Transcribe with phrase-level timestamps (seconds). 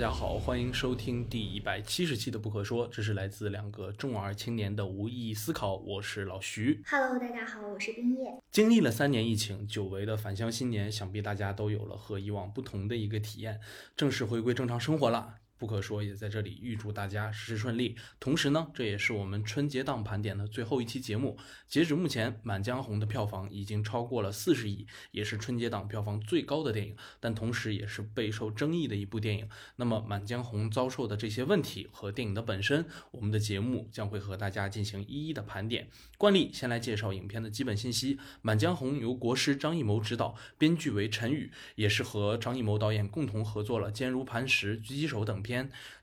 [0.00, 5.76] 家好，欢迎收听第一百七十期的《不可说》，这是来自两个重二青年的无意义思考。
[5.76, 6.82] 我是老徐。
[6.86, 8.32] Hello，大家好，我是冰叶。
[8.50, 13.60] 经历了三年疫情，久违的返乡新年，想必大家都有了和以往不同的一个体验，
[13.94, 15.34] 正式回归正常生活了。
[15.60, 17.94] 不可说也在这里预祝大家事事顺利。
[18.18, 21.36] 同时呢，这也是我们春节档盘点的最后一期节目。
[21.68, 29.46] 截止目前，《满江红》的票房已经超过了四十亿，也是春节档票房最高的电影，但同时也是备受争议的一部电影。
[29.76, 35.90] 那么，《满江红》遭受的这些问题和电影的本身，我们的节目将会和大家进行一一的盘点。
[36.16, 38.16] 惯例，先来介绍影片的基本信息。
[38.40, 45.40] 《满江红》由国师张艺谋执导，编剧为陈宇，也是和张艺谋导演共同合作了《坚如磐石》《狙击手》等。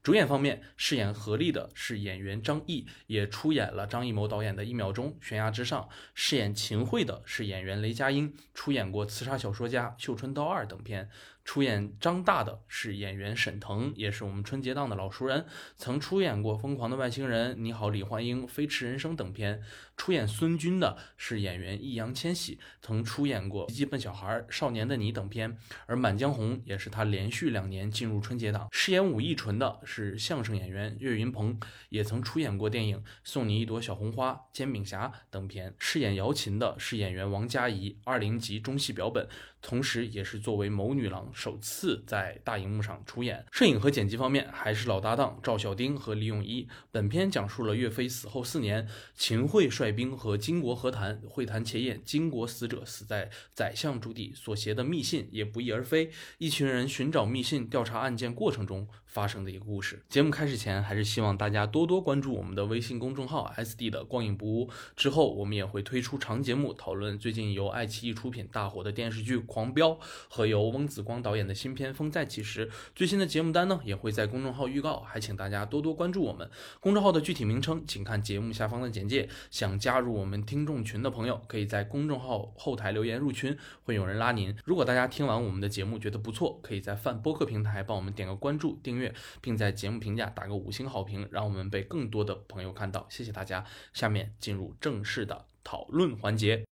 [0.04, 11.10] 主演方面，饰演何丽的是演员张译，也出演了张艺谋导演的《一秒钟》《悬崖之上》；饰演秦桧的是演员雷佳音，出演过《刺杀小说家》《绣春刀二》等片。
[11.44, 15.46] 出演张大的是演员沈腾，也是我们春节档的老熟人，
[15.78, 19.62] 曾出演过《疯狂的外星人》《你好，李焕英》《飞驰人生》等片。
[19.98, 25.58] 出演孙军的是演员易烊千玺，曾出演过《奇迹笨小孩》《少年的你》等片。
[25.88, 28.70] 而《满江红》也是他连续两年进入春节档。
[28.72, 31.60] 饰演武义纯的是相声演员岳云鹏，
[31.90, 35.74] 也曾出演过电影《送你一朵小红花》《煎饼侠》等片。
[35.80, 39.28] 饰演姚琴的是演员王佳怡，二零级中戏表本，
[39.62, 41.30] 同时也是作为谋女郎。
[41.34, 43.44] 首次在大荧幕上出演。
[43.52, 46.68] 摄影和剪辑方面还是老搭档赵小丁和李永一。
[46.92, 56.10] 本片讲述了岳飞死后四年，秦桧率兵和金国和谈，会谈前夜，金国死者死在宰相朱棣所携的密信也不翼而飞。
[56.38, 60.00] 一群人寻找密信，调查案件过程中发生的一个故事。
[60.08, 64.70] 节目开始前，还是希望大家多多关注我们的微信公众号 “SD” 的光影不污。
[64.96, 69.90] 之后我们也会推出长节目，讨论最近由爱奇艺出品大火的电视剧《狂飙》
[70.30, 76.48] 和由翁子光导演的新片《风再起时》最新的节目单呢，也会在公众号预告，还请大家多多关注我们。
[76.80, 79.28] 公众号的具体名称，请看节目下方的简介。
[79.50, 84.56] 想加入我们听众群的朋友，可以在公众号后台留言入群，会有人拉您。
[84.64, 89.07] 如果大家听完我们的节目觉得不错，可以在泛播客平台帮我们点个关注、订阅，
[89.42, 93.06] 并在节目评价打个五星好评，让我们被更多的朋友看到。
[93.10, 93.66] 谢谢大家。
[93.94, 96.66] 下面进入正式的讨论环节。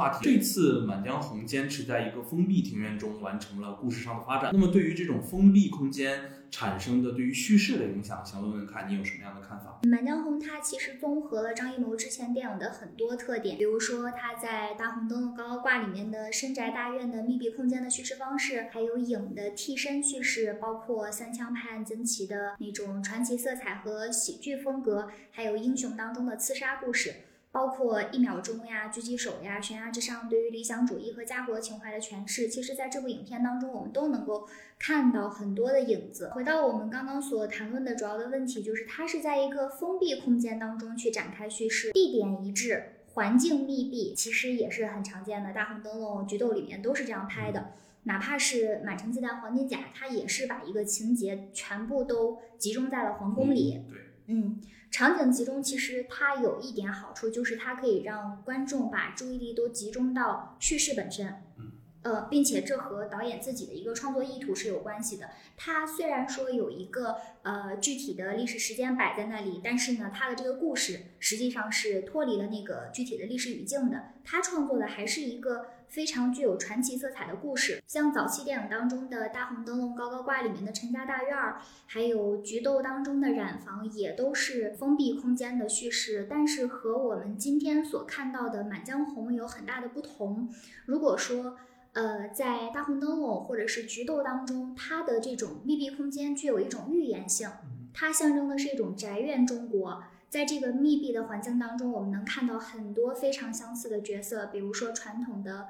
[0.00, 0.24] 话题。
[0.24, 4.50] 这次《满江红》坚持在一个封闭庭院中完成了故事上的发展。
[4.52, 9.78] 那么，对于这种封闭空间产生的对于叙事的影响，想问问看你有什么样的看法？
[9.88, 27.12] 《满江红》它其实综合了张艺谋之前电影的很多特点，比如说他在《大红灯笼高高挂》里面的深宅大院的密闭空间的叙事方式，还有影的替身叙事，包括三枪拍案惊奇的那种传奇色彩和喜剧风格，还有英雄当中的刺杀故事。
[27.52, 34.46] 包括一秒钟呀、狙击手呀、悬崖之上对于理想主义和家国情怀的诠释，其实在这部影片当中，我们都能够
[34.78, 36.30] 看到很多的影子。
[36.32, 45.52] 回到我们刚刚所谈论的主要的问题，就是它是在一个封闭空间当中去展开叙事，地点一致，环境密闭，其实也是很常见的。
[45.52, 47.72] 大红灯笼、菊豆里面都是这样拍的。
[48.04, 53.82] 哪怕是《满城尽带黄金甲》，它也是把一个情节全部都集中在了皇宫里。
[53.88, 54.60] 对，嗯。
[54.90, 61.26] 场景集中其实它有一点好处，就是它可以让观众把注意力都集中到叙事本身，
[61.58, 65.30] 嗯，呃，并且这和导演自己的一个创作意图是有关系的。
[65.56, 74.14] 他虽然说有一个呃具体的历史时间摆在那里，但是呢，他的这个故事实际上是脱离了那个具体的历史语境的。
[74.24, 90.48] 他创作的还是一个非常具有传奇色彩的故事，像早期电影当中的《大红灯笼高高挂》里面的陈家大院儿，还有《菊豆》当中的染坊，也都是封闭空间的叙事，但是和我们今天所看到的《满江红》有很大的不同。
[90.86, 91.56] 如果说，
[91.92, 97.50] 呃，在《大红灯笼》或者是《菊豆》当中，它的这种密闭空间具有一种预言性，
[97.92, 100.04] 它象征的是一种宅院中国。
[100.30, 105.66] 在这个密闭的环境当中，我们能看到很多非常相似的角色，比如说传统的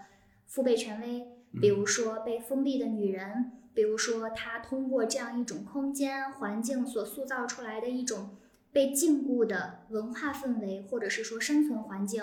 [0.47, 1.27] 父辈权威，
[1.59, 8.37] 比如说被封闭的女人，比如说她通过这样一种空间环境所塑造出来的一种
[8.71, 12.23] 被禁锢的文化氛围，或者是说生存环境，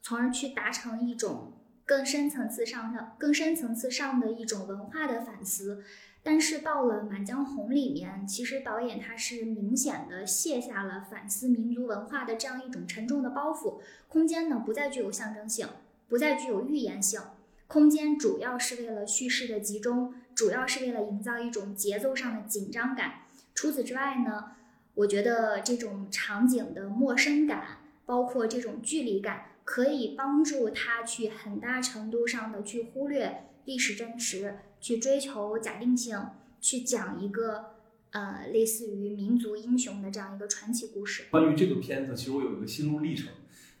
[0.00, 1.52] 从而去达成一种
[1.84, 5.84] 更深层次上的、更深层次上的一种文化的反思。
[6.26, 13.74] 但是到了《满江红》里面，其实导演他是明显的卸下了反思民族文化的这样一种沉重的包袱，
[14.08, 15.68] 空间呢不再具有象征性，
[16.08, 17.20] 不再具有预言性，
[17.66, 23.26] 空间主要是为了叙事的集中，主要是为了营造一种节奏上的紧张感。
[23.54, 24.52] 除此之外呢，
[24.94, 36.14] 我觉得这种场景的陌生感，包括这种距离感，可以帮助他去很大程度上的去忽略历史真实，去追求假定性，
[36.60, 37.70] 去讲一个
[38.10, 41.24] 呃类似于民族英雄的这样一个传奇故事。
[41.30, 43.28] 关于这个片子，其实我有一个心路历程，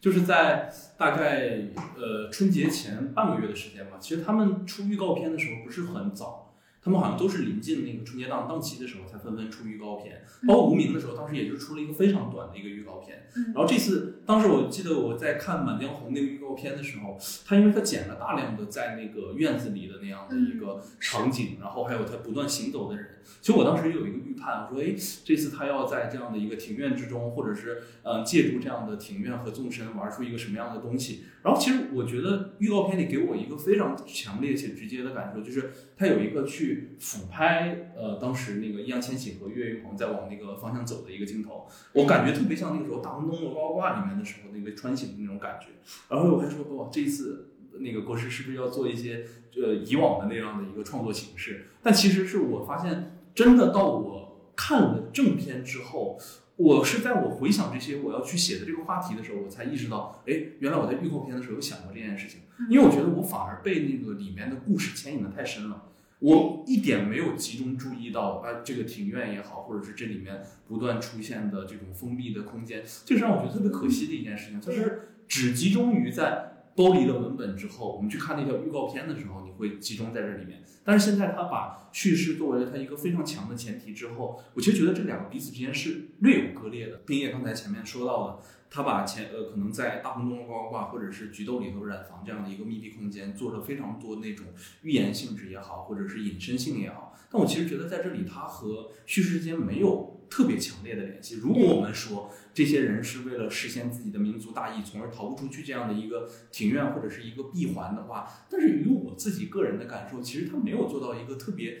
[0.00, 3.98] 就是在大概呃春节前半个月的时间吧。
[4.00, 6.43] 其实他们出预告片的时候不是很早，
[6.84, 10.22] 他们好像都是临近那个春节档档期的时候才纷纷出预告片。
[10.46, 13.26] 包括无名的时候，当时也就出了一个非常短的一个预告片。
[13.36, 23.06] 嗯然后这次，当时我记得我在看《满江红》那个预告片的时候，他因为他剪了大量的在那个院子里的那样的一个场景，然后还有他不断行走的人。
[23.40, 24.94] 其实我当时有一个预判，我说，哎，
[25.24, 31.24] 这次他要在这样的一个庭院之中，或者是呃借助这样的庭院和纵深玩出一个什么样的东西。
[31.42, 45.68] 然后其实我觉得预告片里给我一个非常强烈且直接的感受，就是他有一个去俯拍呃当时那个易烊千玺和岳云鹏在往那个方向走的一个镜头，我感觉特别像那个时候《大红灯笼高高挂》里面的时候那个穿行的那种感觉。
[46.08, 49.24] 然后我还说，哇，这一次那个国师是不是要做一些
[49.56, 51.66] 呃以往的那样的一个创作形式？
[51.82, 56.18] 但其实是我发现，真的到我看了正片之后，
[56.56, 62.40] 我是在我回想这些我要去写的这个话题的时候，我才意识到，哎，原来我在预告片的时候有想过这件事情。
[62.70, 65.90] 因为我觉得我反而被那个里面的故事牵引的太深了。
[66.24, 74.58] 我一点没有集中注意到啊，这个庭院也好，或者是这里面不断出现的这种封闭的空间，这是让我觉得特别可惜的一件事情。
[74.58, 80.62] 就是只集中于在剥离了文本之后，我们去看那条预告片的时候，你会集中在这里面。
[80.82, 86.96] 但是现在他把叙事作为了他一个非常强的前提之后，我其实觉得这两个彼此之间是略有割裂的。
[87.04, 88.38] 冰叶刚才前面说到的，
[88.74, 94.46] 他把前呃可能在大红灯笼高高挂或者是菊豆里头染坊这样的一个密闭空间做了非常多那种
[94.82, 101.36] 预言性质也好，或者是隐身性也好，但我其实觉得在这里他和叙事之间没有特别强烈的联系。
[101.36, 111.78] 如果我们说这些人是为了实现自己的民族大义，从而逃不出去这样的一个庭院或者是一个闭环的话，但是与我自己个人的感受，其实他没有做到一个特别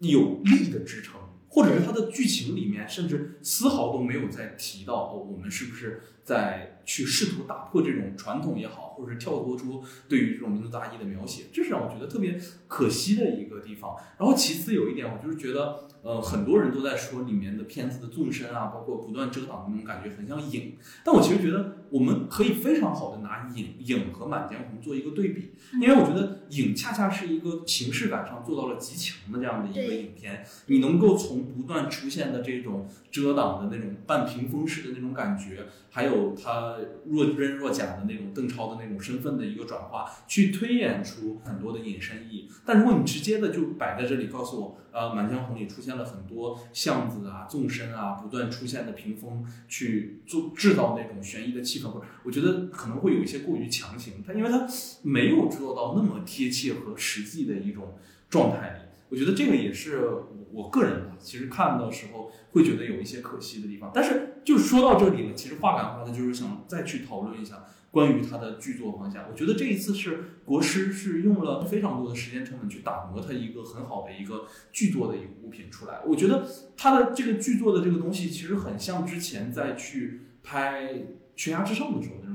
[0.00, 1.20] 有力的支撑。
[1.54, 13.96] 或者是他的剧情里面，甚至丝毫都没有在提到哦，我们是不是在去试图打破这种传统也好，或者是跳脱出对于这种民族大义的描写，这是让我觉得特别可惜的一个地方。
[14.18, 36.76] 然后其次有一点，我就是觉得，呃，很多人都在说里面的片子的纵深啊，包括不断遮挡的那种感觉很像影，但我其实觉得我们可以非常好的拿影影和满江红做一个对比，因为我觉得影恰恰是一个形式感上做到了极强的这样的一个影片，你能够从不断出现的这种遮挡的那种半屏风式的那种感觉，还有有他
[37.06, 42.48] 若真若假的那种邓超的那种身份的一个转化，去推演出很多的隐身意。
[42.64, 54.66] 但如果你直接的就摆在这里告诉我，呃，《满江红》里出现了很多巷子啊、纵深啊、不断出现的屏风，去做制造那种悬疑的气氛，或者我觉得可能会有一些过于强行，它因为它
[55.02, 57.94] 没有做到那么贴切和实际的一种
[58.28, 58.81] 状态里。
[59.12, 60.08] 我觉得这个也是
[60.50, 63.90] 我个人吧，其实看的时候会觉得有一些可惜的地方。
[63.92, 69.26] 但是就说到这里了，其实话赶话的，就是想再去讨论一下关于他的剧作方向。
[69.30, 76.00] 我觉得这一次是国师是用了非常多的时间成本去打磨他一个很好的一个剧作的一个物品出来。
[76.06, 80.94] 我觉得他的这个剧作的这个东西，其实很像之前在去拍
[81.36, 82.31] 《悬崖之上》的时候那种。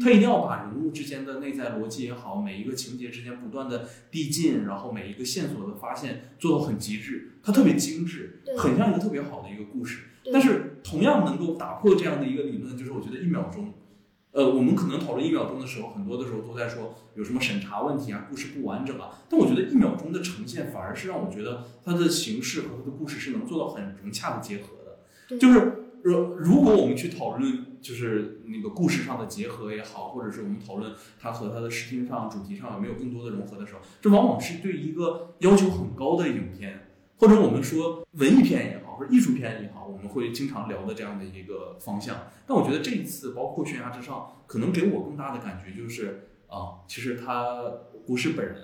[0.00, 10.04] 他一定要把人物之间的内在逻辑也好，每一个情节之间不断的递进，然后每一个线索的发现做到很极致，它特别精致，很像一个特别好的一个故事。
[10.32, 13.74] 但是同样能够打破这样的一个理论，就是我觉得一秒钟，
[14.32, 19.22] 呃，我们可能讨论一秒钟的时候，很多的时候都在说有什么审查问题啊，故事不完整啊。
[19.28, 25.38] 但我觉得一秒钟的呈现，反而是让我觉得它的形式和它的故事是能做到很融洽的结合的。
[25.38, 42.28] 就是如如果我们去讨论，就是那个故事上的结合也好，或者是我们讨论它和它的视听上、主题上有没有更多的融合的时候，这往往是对一个要求很高的影片，或者我们说文艺片也好，或者艺术片也好，我们会经常聊的这样的一个方向。
[42.46, 47.62] 但我觉得这一次，包括《悬崖之上》，可能给我更大的感觉就是啊，其实他
[48.06, 48.56] 不是本人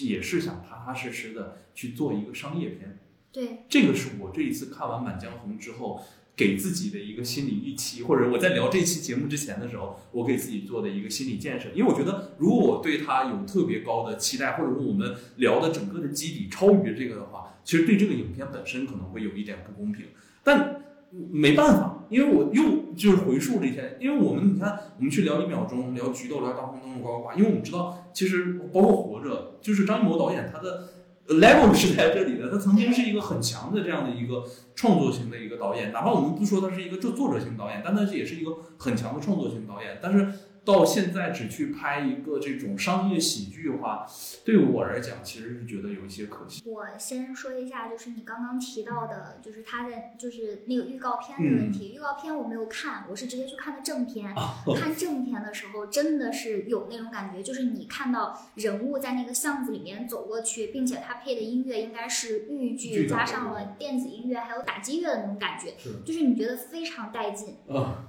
[0.00, 2.98] 也是想踏踏实实的去做一个商业片。
[3.30, 6.02] 对这个是我这一次看完《满江红》之后
[6.38, 11.68] 给自己的一个心理预期，或者我在聊这期节目之前的时候，我给自己做的一个心理建设。
[11.74, 20.06] 因为我觉得，如果我对它有特别高的期待，或者说我们聊的整个的基底超于这个的话，其实对这个影片本身可能会有一点不公平。
[20.44, 20.80] 但
[21.10, 30.90] 没办法，因为我又就是回溯这些，因为我们你看，我们去聊一秒钟，聊菊豆，聊大红灯笼高高挂，因为我们知道，其实包括活着，就是张艺谋导演他的。
[31.28, 34.44] Level 是在这里的，他曾经是一个很强的这样的一个
[34.74, 39.98] 创作型的一个导演，哪怕我们不说他是一个作作者型导演，但他也是一个很强的创作型导演。
[40.02, 40.26] 但是
[40.64, 44.06] 到现在只去拍一个这种商业喜剧的话，
[44.44, 46.62] 对我来讲，其实是觉得有一些可惜。
[46.66, 51.94] 我先说一下，就是你刚刚提到的，就是他的就是那个预告片的问题。
[51.94, 54.34] 预告片我没有看，我是直接去看的正片。
[54.76, 65.74] 看正片的时候，真的是有那种感觉，就是你看到人物在那个巷子里面走过去，并且他配的音乐应该是豫剧加上了电子音乐，还有打击乐的那种感觉，
[66.04, 67.56] 就是你觉得非常带劲。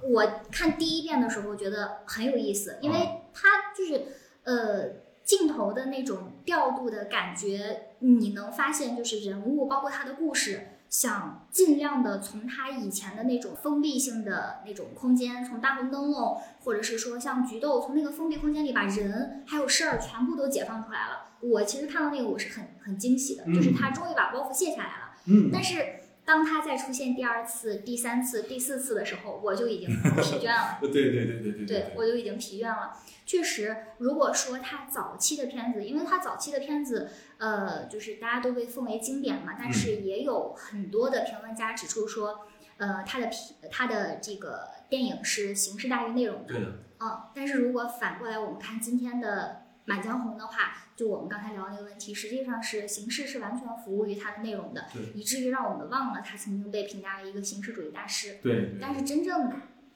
[0.02, 4.06] 我看第一遍的时候觉得很有意思，因为它就是
[4.44, 5.08] 呃。
[5.22, 21.28] 镜头的那种调度的感觉，你能发现就是人物，包括他的故事，想尽量的从他以前的那种封闭性的那种空间，从大红灯笼，或者是说像菊豆，从那个封闭空间里把人还有事儿全部都解放出来了。
[21.42, 25.14] 我其实看到那个我是很很惊喜的，就是他终于把包袱卸下来了。
[25.26, 29.88] 嗯，但是当他再出现第二次、第三次、第四次的时候，我就已经
[30.22, 30.78] 疲倦了。
[30.80, 32.96] 对对对对对对，我就已经疲倦了。
[33.26, 42.46] 确实，如果说他早期的片子，因为他早期的片子，呃，就是大家都被奉为经典嘛，但是也有很多的评论家指出说，
[42.78, 46.54] 呃，他的片，他的这个电影是形式大于内容的。
[46.54, 46.66] 对的。
[47.00, 58.38] 嗯，但是如果反过来我们看今天的《满江红》的话，就我们刚才聊那个问题，实际上是形式是完全服务于它的内容的，以至于让我们忘了他曾经被评价为一个形式主义大师。
[58.42, 58.76] 对。
[58.80, 59.52] 但是真正。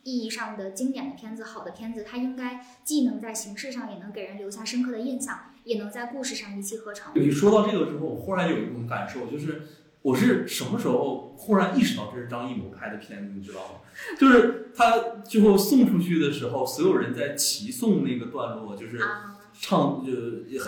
[0.06, 7.10] 意义上的经典的片子，好的片子，它应该既能在形式上也能给人留下深刻的印象，也能在故事上一气呵成。
[7.14, 9.62] 你说到这个之后，我忽然有一种感受，就是
[10.02, 13.80] 我是什么时候忽然意识到这是张艺谋拍的片子，你知道吗？
[14.20, 19.00] 就是他最后送出去的时候，所有人在齐颂那个段落，就是
[19.66, 20.12] 唱就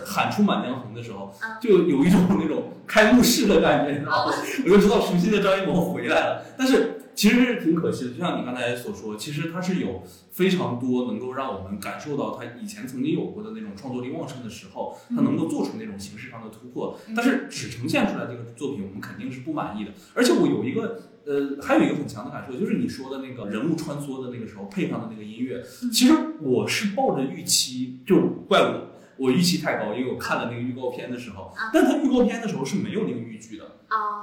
[0.04, 4.32] 喊出《满江红》的时候，就有一种那种开幕式的感觉，你知道吗？
[4.64, 6.92] 我就知道熟悉的张艺谋回来了，但是。
[7.16, 16.96] 其实是挺可惜的，就像你刚才所说，其实它是有非常多能够让我们感受到他以前曾经有过的那种创作力旺盛的时候，他能够做出那种形式上的突破。
[17.16, 19.90] 但是只呈现出来这个作品，我们肯定是不满意的。
[20.14, 28.88] 而且我有一个呃，还有一个很强的感受，就是你说的那个人物穿梭的那个时候配上的那个音乐，其实我是抱着预期，就怪我。
[29.18, 33.64] 我预期太高，因为我看了那个预告片的时候，但它预告片的时候是没有那个豫剧的，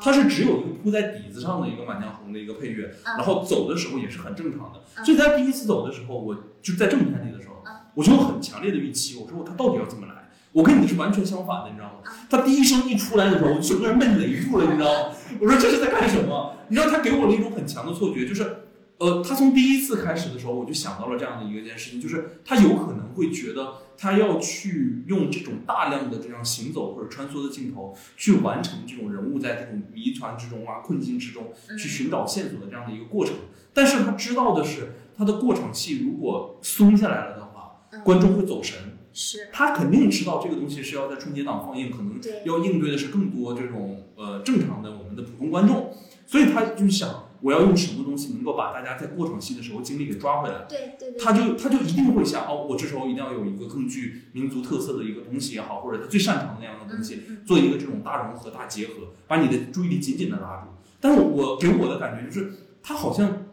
[0.01, 5.03] 它是只有一个铺在底子上的一个《满江红》的一个配乐，然后走的时候也是很正常的。
[5.03, 7.55] 所以他第一次走的时候，我就在正片里的时候，
[7.95, 10.13] 我就有很强烈的预期，我说他到底要怎么来？
[10.51, 12.11] 我跟你是完全相反的，你知道吗？
[12.29, 15.15] 他第一声一出来的时候，我整个人被雷住了，你知道吗？
[15.41, 16.55] 我说这是在干什么？
[16.67, 18.62] 你知道他给我了一种很强的错觉，就是。
[19.03, 33.35] 呃，他从第一次开始的时候，我就想到了这样的一个件事情，就是他有可能会觉得他要去用这种大量的这样行走或者穿梭的镜头，去完成这种人物在这种谜团之中啊、困境之中去寻找线索的这样的一个过程。
[33.73, 38.77] 但是他知道的是，他的过场戏如果松下来了的话，观众会走神。
[39.11, 45.93] 是，他肯定知道这个东西是要在春节档放映，可能要应对的是更多这种呃正常的我们的普通观众，
[46.25, 47.22] 所以他就想。
[47.43, 50.65] 我要用什么东西能够把大家在过场戏的时候精力给抓回来？
[50.69, 58.93] 对对对，他就他就一定会想哦，我这时候一定要有一个更具民族特色的一个东西也好，或者他最擅长的那样的东西，做一个这种大融合、大结合，
[59.27, 60.69] 把你的注意力紧紧的拉住。
[61.01, 63.43] 但是我给我的感觉就是，他好像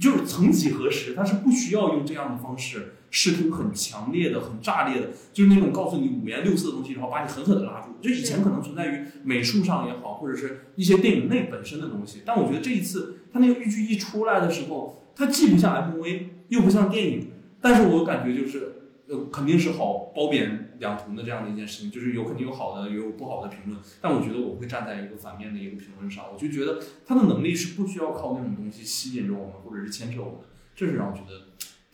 [0.00, 2.96] 就是曾几何时，他是不需要用这样的方式。
[3.10, 7.88] 视听很强烈的、很炸裂的，就是那种告诉你五颜六色的东西，然后把你狠狠的拉住。
[8.00, 12.22] 就以前可能存在于美术上也好，或者是一些电影内本身的东西。
[12.24, 17.28] 但我觉得这一次，他那个豫剧一出来的时候，它既不像 MV，又不像电影，
[17.60, 18.72] 但是我感觉就是，
[19.08, 23.80] 呃，肯定是好褒贬两同的这样的一件事情，就是有肯定有好的，也有不好的评论。
[24.00, 30.40] 但我觉得我会站在一个反面的一个评论上，我就觉得他的能力是不需要靠那种东西吸引着我们，或者是牵扯我们，
[30.76, 31.48] 这是让我觉得。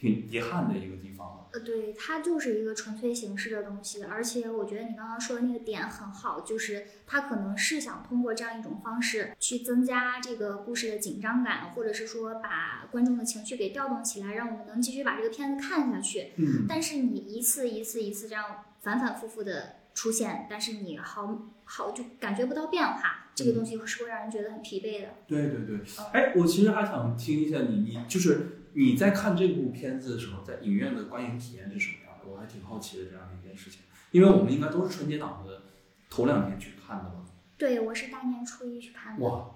[0.04, 16.32] 挺遗憾的一个地方呃，对，它就是一个纯粹形式的东西，而且我觉得你刚刚说的那个点很好，就是它可能是想通过这样一种方式去增加这个故事的紧张感，或者是说把观众的情绪给调动起来，让我们能继续把这个片子看下去。
[16.36, 16.66] 嗯。
[16.68, 18.44] 但是你一次一次一次这样
[18.82, 25.08] 反反复复的出现，但是你好好就感觉不到变化，这个东西是会让人觉得很疲惫的。
[25.28, 25.78] 对对对。
[26.12, 28.58] 哎，我其实还想听一下你，你就是。
[28.74, 32.30] 你在看这部片子的时候，在影院的观影体验是什么样的？
[32.30, 35.62] 我还挺好奇的这样的一件事情，因为我们应该都是春节档的
[36.10, 37.24] 头两天去看的吧？
[37.56, 39.24] 对，我是大年初一去看的。
[39.24, 39.50] 哇，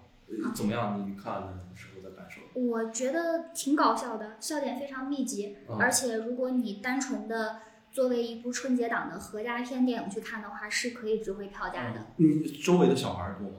[0.55, 1.05] 怎么样？
[1.09, 2.41] 你看的时候的感受？
[2.61, 7.61] 我觉得挺搞笑的，笑点非常密集，而且如果你单纯的
[7.91, 12.07] 作为一部春节档的合家片电影去看的话，是可以值回票价的。
[12.17, 13.57] 你周围的小孩多吗？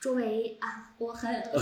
[0.00, 1.30] 周围啊，我很。
[1.30, 1.60] 呃，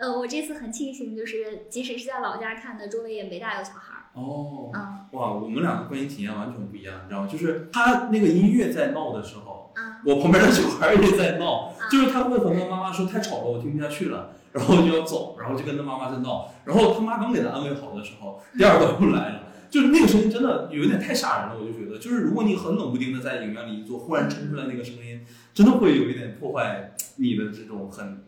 [0.00, 4.02] 我这次很庆幸，就是即使是在老家看的，周围也没大有小孩儿。
[4.14, 7.28] 哦，嗯哇，我们两个观影体验完全不一样，你知道吗？
[7.30, 19.42] 就是他那个音乐在闹的时候，嗯我旁边的小孩也在闹，啊 就是他会和他妈妈说太吵了，我听不下去了，然后就要走，然后就跟他妈妈在闹，然后他妈刚给他安慰好的时候，第二个又来了。
[19.70, 28.22] 就是那个声音真的有点太吓人了，我就觉得，就是如果你很冷不丁的在影院里一坐，忽然冲出来那个声音，真的会有一点破坏你的这种很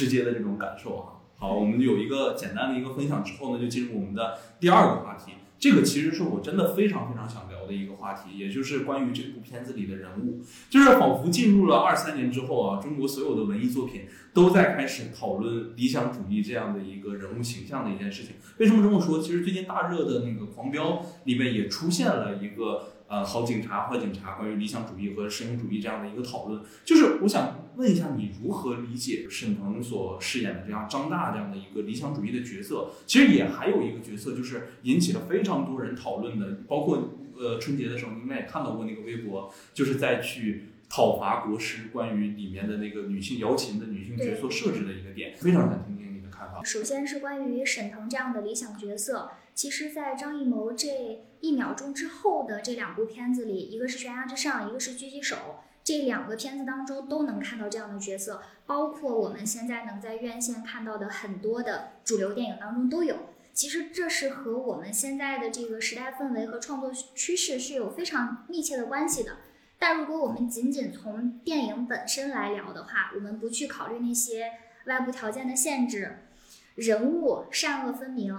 [0.00, 1.04] 直接的这种感受啊。
[1.36, 5.32] 好，我们有一个简单的一个分享之后呢，就进入我们的第二个话题。
[5.58, 10.40] 这个其实是我真的非常非常想聊的一个话题，也就是关于这部片子里的人物，
[10.70, 18.36] 就是仿佛进入了二三年之后啊，中国所有的文艺作品都在开始讨论理想主义这样的一个人物形象的一件事情。
[18.56, 19.20] 为什么这么说？
[19.20, 20.92] 其实最近大热的那个《狂飙》
[21.24, 26.62] 里面也出现了一个呃好警察、坏警察关于理想主义和实用主义这样的一个讨论。
[26.84, 32.92] 就是我想问一下，你如何理解沈腾所饰演的这样张大这样的一个理想主义的角色？
[33.04, 40.66] 其实也还有一个角色，就是引起了非常多人讨论的，包括呃春节的时候，你应该也看到过那个微博，就是在去。
[40.92, 46.64] 讨伐国师关于里面的那个女性瑶琴的女性角色设置的一个点，非常想听听你的看法。
[46.64, 50.88] 首先是关于沈腾这样的理想角色，其实，在张艺谋这
[51.40, 55.36] 一秒钟之后的这两部片子里，一个是《悬崖之上》，一个是《狙击手》，
[55.82, 63.16] 这两个片子当中都能看到这样的角色，包括我们现在能在院线看到的很多的主流电影当中都有。
[63.52, 69.38] 其实这是和我们现在的这个时代氛围和创作趋势是有非常密切的关系的。
[69.78, 74.52] 但如果我们仅仅从电影本身来聊的话，我们不去考虑那些
[74.86, 76.26] 外部条件的限制，
[76.74, 78.38] 人物善恶分明，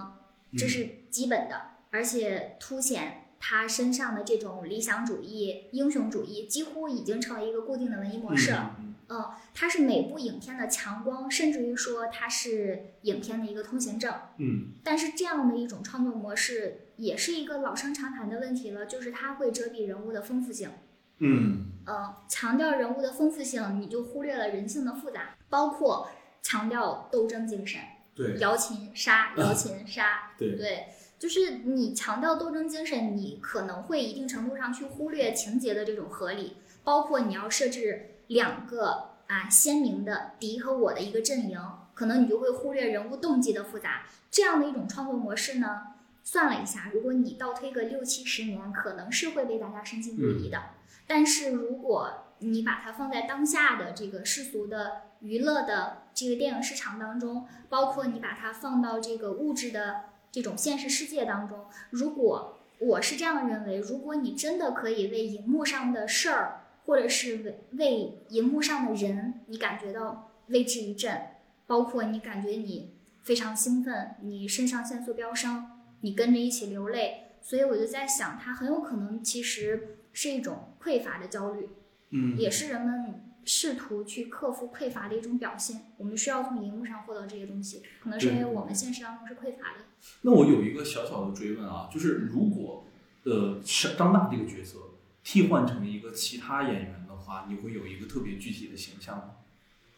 [0.58, 8.76] 这是基本的，而且凸显他身上的这种理想主义、英雄主义，几乎已经成为一个固定的文艺模式了。
[8.80, 14.14] 嗯嗯，它是每部影片的强光，甚至于说它是影片的一个通行证。
[14.38, 20.70] 嗯但是这样的一种创作模式，也是一个老生常谈的问题了，就是它会遮蔽人物的丰富性。
[21.18, 26.08] 嗯呃，强调人物的丰富性，你就忽略了人性的复杂，包括
[26.42, 27.82] 强调斗争精神，
[28.16, 30.86] 对摇琴杀，摇琴杀， 对对，
[31.22, 41.62] 就是你强调斗争精神，你可能会一定程度上去忽略情节的这种合理，包括你要设置两个啊鲜明的敌和我的一个阵营，
[41.94, 44.02] 可能你就会忽略人物动机的复杂。
[44.32, 45.90] 这样的一种创作模式呢，
[46.24, 50.60] 算了一下，如果你倒推个六七十年，可能是会被大家深信不疑的。
[51.06, 71.22] 但是如果你把它放在当下的这个世俗的娱乐的这个电影市场当中，包括你把它放到这个物质的这种现实世界当中，如果我是这样认为，如果你真的可以为荧幕上的事儿，或者是为为荧幕上的人，你感觉到为之一振，
[71.68, 75.66] 包括你感觉你非常兴奋，你肾上腺素飙升，
[76.00, 81.70] 你跟着一起流泪，所以我就在想，它很有可能其实是一种匮乏的焦虑。
[82.10, 85.82] 嗯，也是人们试图去克服匮乏的一种表现。
[85.98, 89.86] 我们需要从荧幕上获得这些东西，可能是因为我们现实当中是匮乏的。
[90.22, 92.86] 那我有一个小小的追问啊，就是如果
[93.24, 93.60] 呃
[93.98, 94.78] 张大这个角色
[95.24, 99.24] 替换成一个其他演员的话，你会有一个特别具体的形象吗？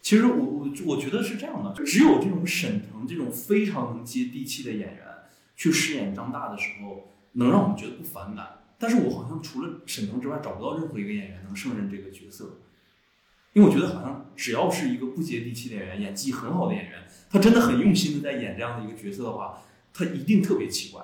[0.02, 5.06] 其实我我我觉得是这样的，只有这种沈腾这种非常能接地气的演员
[5.56, 8.60] 去饰演张大的时候，能让我们觉得不反感。
[8.78, 12.58] 但是我好像除了沈腾之外，找不到任何一个演员能胜任这个角色，
[13.54, 19.62] 因为我觉得好像只要是一个不接地气的演员，演技很好的演员，他真的很用心的在演这样的一个角色的话，
[19.94, 21.02] 他一定特别奇怪。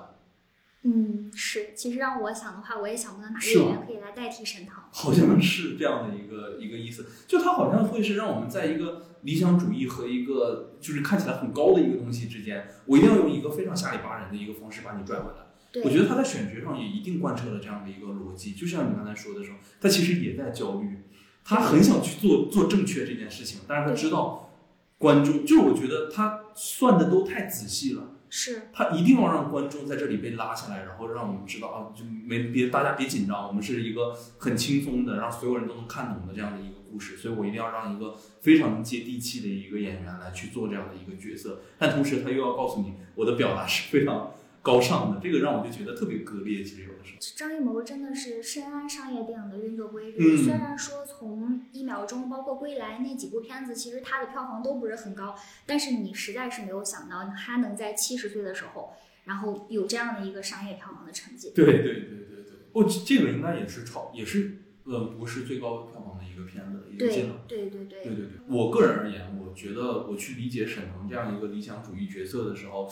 [0.83, 1.73] 嗯，是。
[1.75, 4.75] 其实让我想的话，我也想不到哪个是吗演员可以来代替沈腾。
[4.91, 15.45] 好像是这样的一个一个意思，就他好像会是让我们在一个理想主义和一个就是看起来很高的一个东西之间，我一定要用一个非常下里巴人的一个方式把你拽回来。
[15.71, 21.03] 对，我觉得他在选角上也一定贯彻了这样的一个逻辑，就像你刚才说的时候，他其实也在焦虑，
[21.45, 24.49] 他很想去做做正确这件事情，但是他知道
[24.97, 28.15] 观众，就是我觉得他算的都太仔细了。
[28.33, 37.17] 是他一定要让观众在这里被拉下来，然后让我们知道啊，就没别大家别紧张，我们是一个很轻松的，让所有人都能看懂的这样的一个故事。
[37.17, 46.63] 所以我一定要让一个非常接地气的一个演员来去做这样的一个角色，但同时他又要告诉你，我的表达是非常高尚的，这个让我就觉得特别割裂。
[46.63, 46.90] 其实
[47.35, 50.17] 张艺谋真的是深谙商业电影的运作规律。
[50.19, 50.37] 嗯。
[50.43, 55.35] 虽然说从一秒钟，包括归来那几部片子，其实他的票房都不是很高，
[55.65, 58.93] 但是你实在是没有想到他能在七十岁的时候，
[59.25, 61.51] 然后有这样的一个商业票房的成绩。
[61.55, 67.29] 对对对对对，哦，这这个应该也是超，也是呃不是最高票房的一个片子，对对。
[67.47, 72.89] 对对对，我个人而言，我觉得我去理解沈腾这样一个理想主义角色的时候，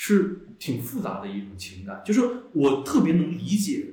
[0.00, 2.20] 是挺复杂的一种情感，就是
[2.52, 3.86] 我特别能理解，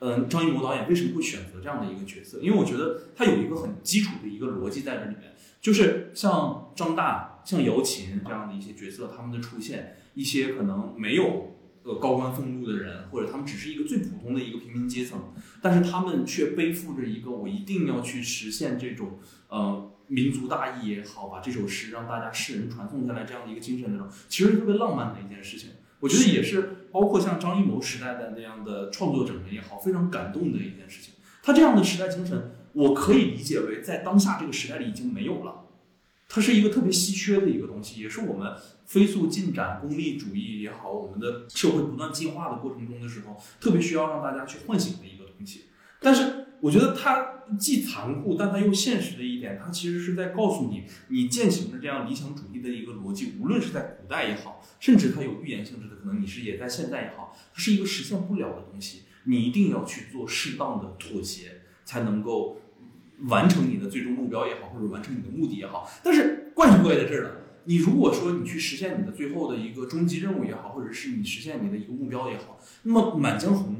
[0.00, 15.18] 嗯，张艺谋导演为什么会选择这样的一个角色，因为我觉得他有一个很基础的一个逻辑在这里面，就是像张大、像姚琴这样的一些角色，他们的出现，一些可能没有呃高官俸禄的人，或者他们只是一个最普通的一个平民阶层，
[15.62, 19.90] 但是他们却背负着一个我一定要去实现这种呃。
[20.08, 25.70] 民族大义也好，把这首诗让大家世人传颂下来，这样的一个精神那种，其实特别浪漫的一件事情。
[25.98, 31.14] 我觉得也是，包括像张艺谋时代的那样的创作者们也好，非常感动的一件事情。
[31.42, 35.64] 他这样的时代精神，我可以理解为在当下这个时代里已经没有了。
[36.28, 38.52] 它是一个特别稀缺的一个东西，也是我们
[38.84, 45.66] 飞速进展、功利主义也好，我们的社会不断进化的过程中的时候，特别需要让大家去唤醒的一个东西。
[46.00, 46.45] 但是。
[46.60, 59.02] 我觉得它既残酷，但它又现实的一点，它其实是在告诉你，你践行的这样理想主义的一个逻辑，无论是在古代也好，甚至它有预言性质的，可能你是也在现在也好，它是一个实现不了的东西。
[59.24, 62.60] 你一定要去做适当的妥协，才能够
[63.28, 65.88] 完成你的最终目标也好，或者完成你的目的也好。
[66.02, 67.30] 但是怪就怪在这儿了，
[67.64, 73.74] 你如果说你去实现你的最后的一个终极任务也好，或者是你实现你的一个目标也好，那么《满江红》。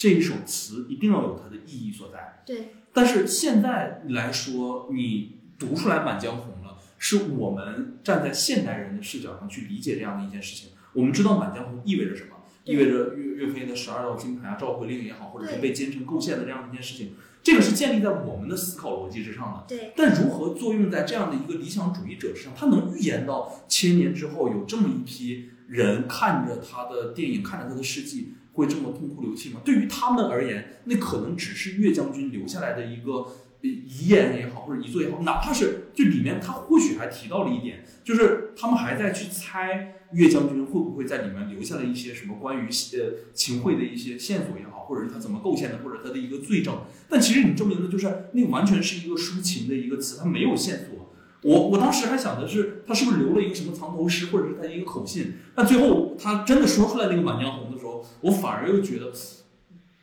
[0.00, 2.42] 这一首词一定要有它的意义所在。
[2.46, 2.68] 对。
[2.90, 10.70] 但是现在来说，你读出来《满江红》了，是我们站在现代人的视角上去理解这样的一件事情。
[10.94, 12.30] 我们知道《满江红》意味着什么？
[12.64, 17.12] 意味着岳岳飞的十二道金牌啊、召回令也好，或者是被奸臣构陷的这样的一件事情。
[17.42, 19.64] 这个是建立在我们的思考逻辑之上的。
[19.68, 19.92] 对。
[19.94, 22.54] 但如何作用在这样的一个理想主义者身上？
[22.56, 28.32] 他能预言到千年之后有这么一批人看着他的电影，看着他的事迹。
[28.52, 29.60] 会这么痛哭流涕吗？
[29.64, 33.26] 对于他们而言，那可能只是岳将军留下来的一个
[33.62, 46.80] 遗言也好，或者遗作也好，哪怕是就里面他或许还提到了一点，就是他们还在去猜岳将军会不会在里面留下了一些什么关于呃秦桧的一些线索也好，或者是他怎么构陷的，或者他的一个罪证。
[47.08, 51.09] 但其实你证明的就是那完全是一个抒情的一个词，它没有线索。
[51.42, 55.34] 我我当时还想的是，他是不是留了一个什么藏头诗，或者是他一个口信？
[55.54, 59.10] 但最后他真的说出来那个《满江红》的时候，我反而又觉得，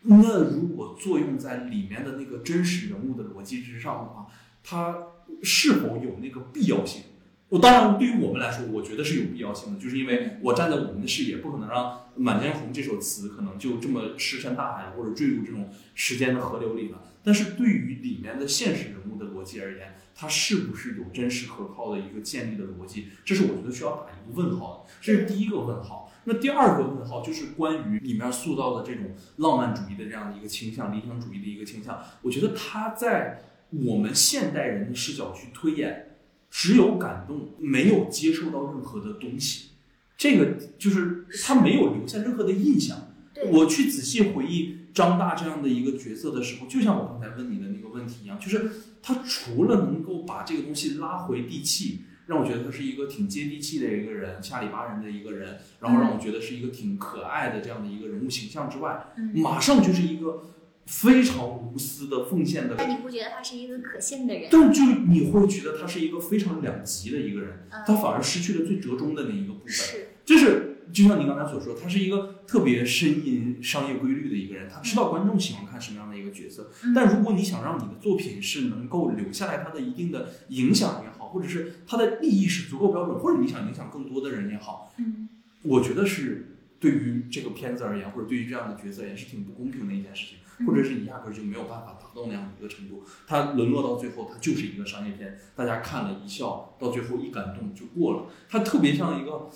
[0.03, 4.27] 那如果作用在里面的那个真实人物的逻辑之上的话，
[4.63, 4.95] 它
[5.43, 7.03] 是否有那个必要性？
[7.49, 17.03] 我当然，对于我们来说，我觉得是有必要性的，就是因为我站在我们的视野，不可能让《满江红》这首词可能就这么石沉大海，或者坠入这种时间的河流里了。
[17.23, 23.09] 但是对于里面的现实人物的逻辑而言，它是不是有真实可靠的一个建立的逻辑？
[23.23, 24.91] 这是我觉得需要打一个问号的。
[24.99, 26.11] 这是第一个问号。
[26.23, 32.01] 那第二个问号就是关于里面塑造的这种浪漫主义的这样的一个倾向，理想主义的一个倾向。
[32.23, 36.17] 我觉得他在我们现代人的视角去推演，
[36.49, 39.69] 只有感动，没有接受到任何的东西。
[40.17, 43.13] 这个就是他没有留下任何的印象。
[43.51, 48.71] 我去仔细回忆张大这样的一个角色的时候，就像我刚才问你的那个问题一样，就是。
[49.07, 60.43] 他除了能够把这个东西拉回地气，让我觉得他是一个挺接地气的一个人，下里巴人的一个人，然后让我觉得是一个挺可爱的这样的一个人物形象之外，马上就是一个
[60.85, 62.75] 非常无私的奉献的。
[62.77, 64.49] 但你不觉得他是一个可信的人？
[64.51, 70.66] 但就你会觉得他是一个非常两极的一个人，他反而失去了最折中的那一个部分，是就是。
[70.91, 76.71] 就像您刚才所说，他是一个特别深谙商业规律的一个人，他知道观众喜欢看什么样的一个角色。
[76.95, 85.29] 但如果你想让你的作品是能够留下来它的一定的影响也好，或者是它的利益是足够标准，或者你想影响更多的人也好，嗯，
[85.63, 93.03] 我觉得是对于这个片子而言，或者对于这样的角色也是挺不公平的一件事情，或者是你压根就没有办法达到那样的一个程度。
[93.27, 98.25] 它沦落到最后，它就是一个商业片，大家看了一笑，到最后一感动就过了。
[98.49, 99.49] 它特别像一个，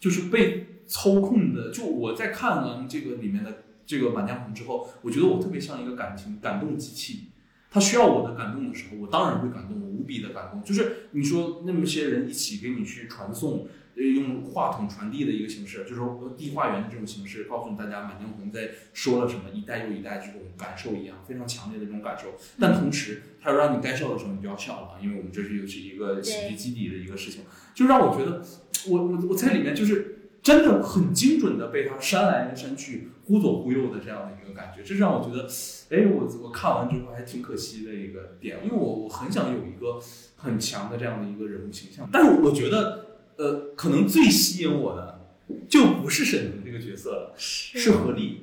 [0.00, 0.66] 就是被。
[0.88, 7.30] 操控的，就我在看完这个里面的这个《满江红》之后，我觉得我特别像一个感情感动机器。
[7.68, 10.62] 他需要我的感动的时候，我当然会感动，我无比的感动。
[10.62, 16.00] 就是你说那么些人一起给你去传送，用话筒传递的一个形式，就是
[16.36, 22.28] 递话员的这种形式，告诉大家《满江红》在说了什么，一代又一代这种感受一样，非常强烈的这种感受。
[22.60, 27.42] 但同时，他要让你该笑的时候你就要笑了，因为我们这是又是一个喜剧基底的一个事情，
[27.74, 28.40] 就让我觉得，
[28.88, 30.12] 我我我在里面就是。
[30.42, 35.48] 真的很精准的被他扇来扇去、忽左忽右的这样的一个感觉，这让我觉得，
[35.90, 39.98] 哎，我我看完之后还挺可惜的一个点，因为我我很想有一个
[40.36, 43.06] 很强的这样的一个人物形象，但是我觉得，
[43.38, 45.26] 呃，可能最吸引我的
[45.68, 48.42] 就不是沈腾这个角色了，是何丽。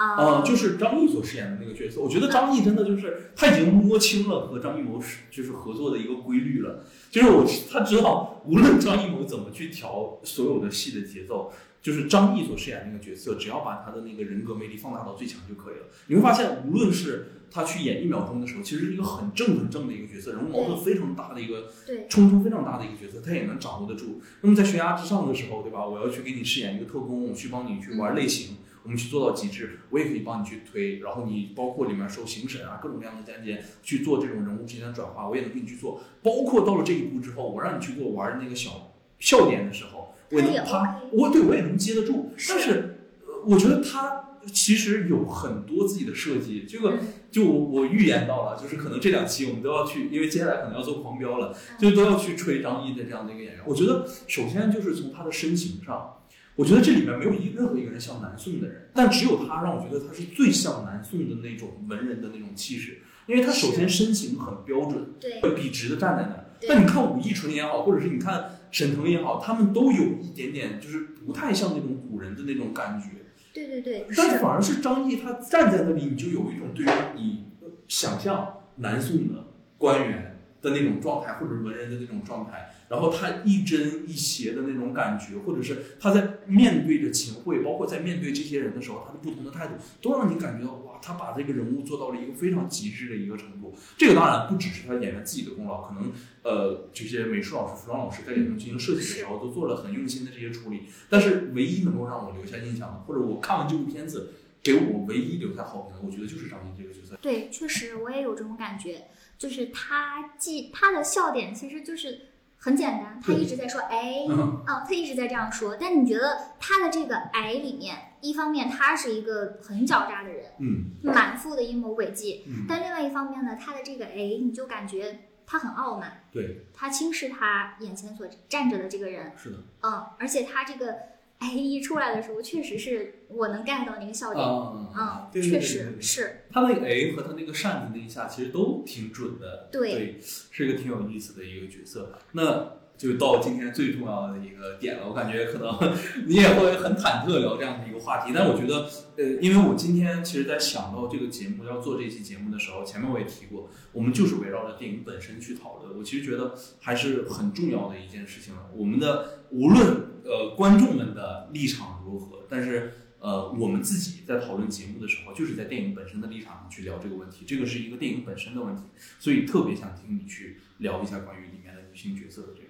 [0.00, 15.86] 啊，就是张译所饰演的那个角色，我觉得张译真的就是他已经摸清了和张艺谋是就是合作的一个规律了，就是我他知道无论张艺谋怎么去调所有的戏的节奏，就是张译所饰演那个角色，只要把他的那个人格魅力放大到最强就可以了。
[16.06, 24.22] 你会发现，无论是他去演一秒钟的时候，其实是一个很正很正的一个角色，人物矛盾非常大的一个对，冲突非常大的一个角色，他也能掌握得住。
[24.40, 25.86] 那么在悬崖之上的时候，对吧？
[25.86, 30.98] 我要去给你饰演一个特工，我去帮你去玩类型，我们去做到极致，我也可以帮你去推。
[31.00, 36.00] 然后你包括里面受刑审啊各种各样的案件去做这种人物之间的转化，我也能给你去做。
[36.22, 42.32] 包括到了这一步之后，我让你去给我玩那个小笑点的时候，我也能他我对我也能接得住。
[42.48, 46.98] 但是呃我觉得他其实有很多自己的设计，这个嗯
[47.30, 53.62] 就我我预言到了，就是可能这两期我们都要去，因为接下来可能要做狂飙了，嗯就都要去吹张译的这样的一个演员。
[53.66, 56.19] 我觉得首先就是从他的身形上，
[56.60, 66.44] 我觉得这里面没有一任何一个人像南宋的人，但只有他让我觉得他是最像南宋的那种文人的那种气势，因为他首先身形很标准，对，笔直的站在那儿。
[66.68, 73.06] 但你看武义纯也好，或者是你看沈腾也好，他们都有一点点就是不太像那种古人的那种感觉。
[73.54, 77.46] 对对对，但是是，反而是张译他站在那里，你就有一种对于你
[77.88, 79.46] 想象南宋的
[79.78, 93.72] 官员的那种状态，或者是文人的那种状态，然后他一针一邪的那种感觉，或者是他在面对着秦桧，包括在面对这些人的时候，他的不同的态度，都让你感觉到哇，他把这个人物做到了一个非常极致的一个程度。
[93.96, 96.10] 这个当然不只是他演员自己的功劳，可能
[96.42, 100.82] 呃这些美术老师、服装老师在里面进行设计的时候，都做了很用心的这些处理。
[101.08, 104.32] 但是唯一能够让我留下印象的，或者我看完这部片子
[104.64, 107.16] 给我唯一留下好评的，我觉得就是张译这个角色。
[107.22, 109.06] 对，确实我也有这种感觉，
[109.38, 112.22] 就是他既他的笑点其实就是
[112.62, 114.62] 很简单，他一直在说哎，嗯。
[114.66, 129.56] 啊，他一直在这样说，但你觉得他的这个哎里面，一方面他是一个很狡诈的人，嗯满腹的阴谋诡计，嗯，但另外一方面呢，他的这个哎，你就感觉他很傲慢，对，他轻视他眼前所站着的这个人，是的。
[129.82, 130.96] 嗯，而且他这个
[131.40, 140.18] 哎一出来的时候，确实是我能 get 到那个笑点，啊嗯，对对对确实是，他那个 A 和他那个扇子那一下其实都挺准的，对。
[140.20, 142.18] 是一个挺有意思的一个角色。
[142.32, 148.86] 那就到今天最重要的一个点了，我感觉可能你也会很忐忑聊这样的一个话题，但我觉得，
[149.16, 155.96] 呃，因为我今天其实在想到这个节目要做这期节目的时候，前面我也提过，我们就是围绕着电影本身去讨论。
[155.96, 158.68] 我其实觉得还是很重要的一件事情了。
[158.74, 159.80] 我们的无论
[160.22, 168.82] 呃观众们的立场如何，但是呃我们自己在讨论节目的时候，就是在电影本身的立场上去聊这个问题，这个是一个电影本身的问题，
[169.18, 172.69] 所以特别想听你去聊一下关于里面的女性角色的这个。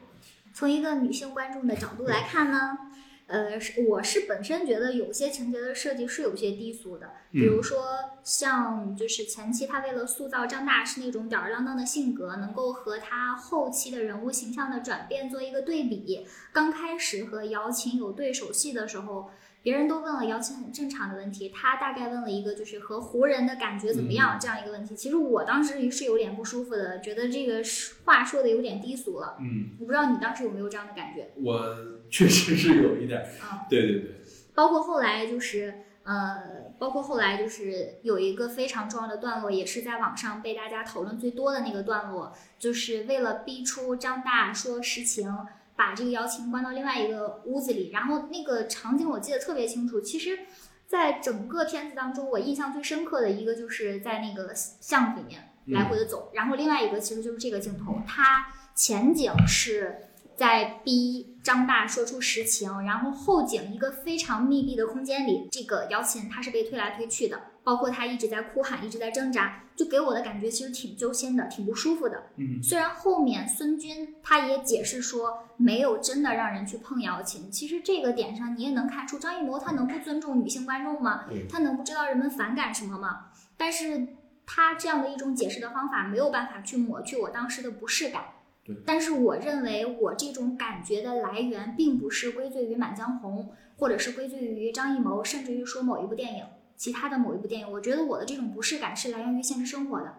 [0.61, 2.77] 从一个女性观众的角度来看呢，
[3.29, 7.83] 呃，是我是本身觉得有些情节的设计是有些低俗的，比如说
[8.23, 16.27] 像就是前期他为了塑造张大师那种吊儿郎当的性格，能够和他后期的人物形象的转变做一个对比。
[16.53, 19.31] 刚开始和姚琴有对手戏的时候。
[19.63, 24.97] 别人都问了姚琴很正常的问题，他大概问了一个就是和湖人的感觉怎么样这样一个问题。
[24.97, 27.63] 其实我当时是有点不舒服的，觉得这个
[28.05, 29.37] 话说的有点低俗了。
[29.41, 31.77] 嗯，我不知道你当时有没有这样的感觉我
[32.11, 33.67] 确实是有一点儿，啊？
[33.69, 34.15] 对对对，
[34.55, 45.31] 包括后来就是呃，包括后来就是有一个非常重要的段落，也是在网上被大家讨论最多的那个段落，就是为了逼出张大说实情，
[45.81, 49.99] 把这个姚琴关到另外一个屋子里，然后那个场景我记得特别清楚。
[49.99, 50.41] 其实，
[50.87, 72.25] 在整个片子当中，我印象最深刻的一个就是在那个巷子里面来回的走，然后另外一个其实就是这个镜头，它前景是在逼张大说出实情，然后后景一个非常密闭的空间里，这个姚琴她是被推来推去的，包括他一直在哭喊，一直在挣扎，就给我的感觉其实挺揪心的，挺不舒服的。
[72.37, 81.27] 嗯虽然后面孙军他也解释说没有真的让人去碰姚琴，其实这个点上你也能看出张艺谋他能不尊重女性观众吗？
[81.49, 83.27] 他能不知道人们反感什么吗？
[83.57, 84.09] 但是
[84.47, 88.25] 他这样的一种解释的方法没有办法去抹去我当时的不适感。
[88.63, 93.45] 对但是我认为我这种感觉的来源并不是归罪于《满江红》，
[93.79, 96.45] 或者是归罪于张艺谋，甚至于说某一部电影，
[96.81, 97.71] 其他的某一部电影。
[97.71, 100.15] 我觉得我的这种不适感是来源于现实生活的，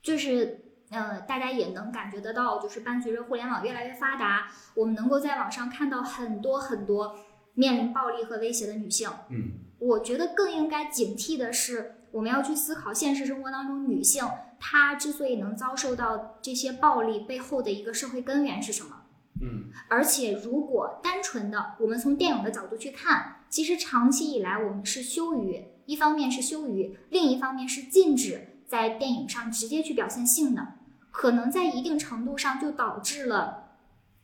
[0.00, 4.46] 就是呃，大家也能感觉得到，就是伴随着互联网越来越发达，
[4.76, 7.16] 我们能够在网上看到很多很多
[7.54, 9.10] 面临暴力和威胁的女性。
[9.28, 14.24] 嗯我觉得更应该警惕的是，我们要去思考现实生活当中女性
[14.60, 19.02] 她之所以能遭受到这些暴力背后的一个社会根源是什么。
[19.42, 30.74] 嗯而且，如果单纯的我们从电影的角度去看，其实长期以来我们是羞于，一方面是羞于，另一方面是禁止在电影上直接去表现性的，
[31.10, 33.76] 可能在一定程度上就导致了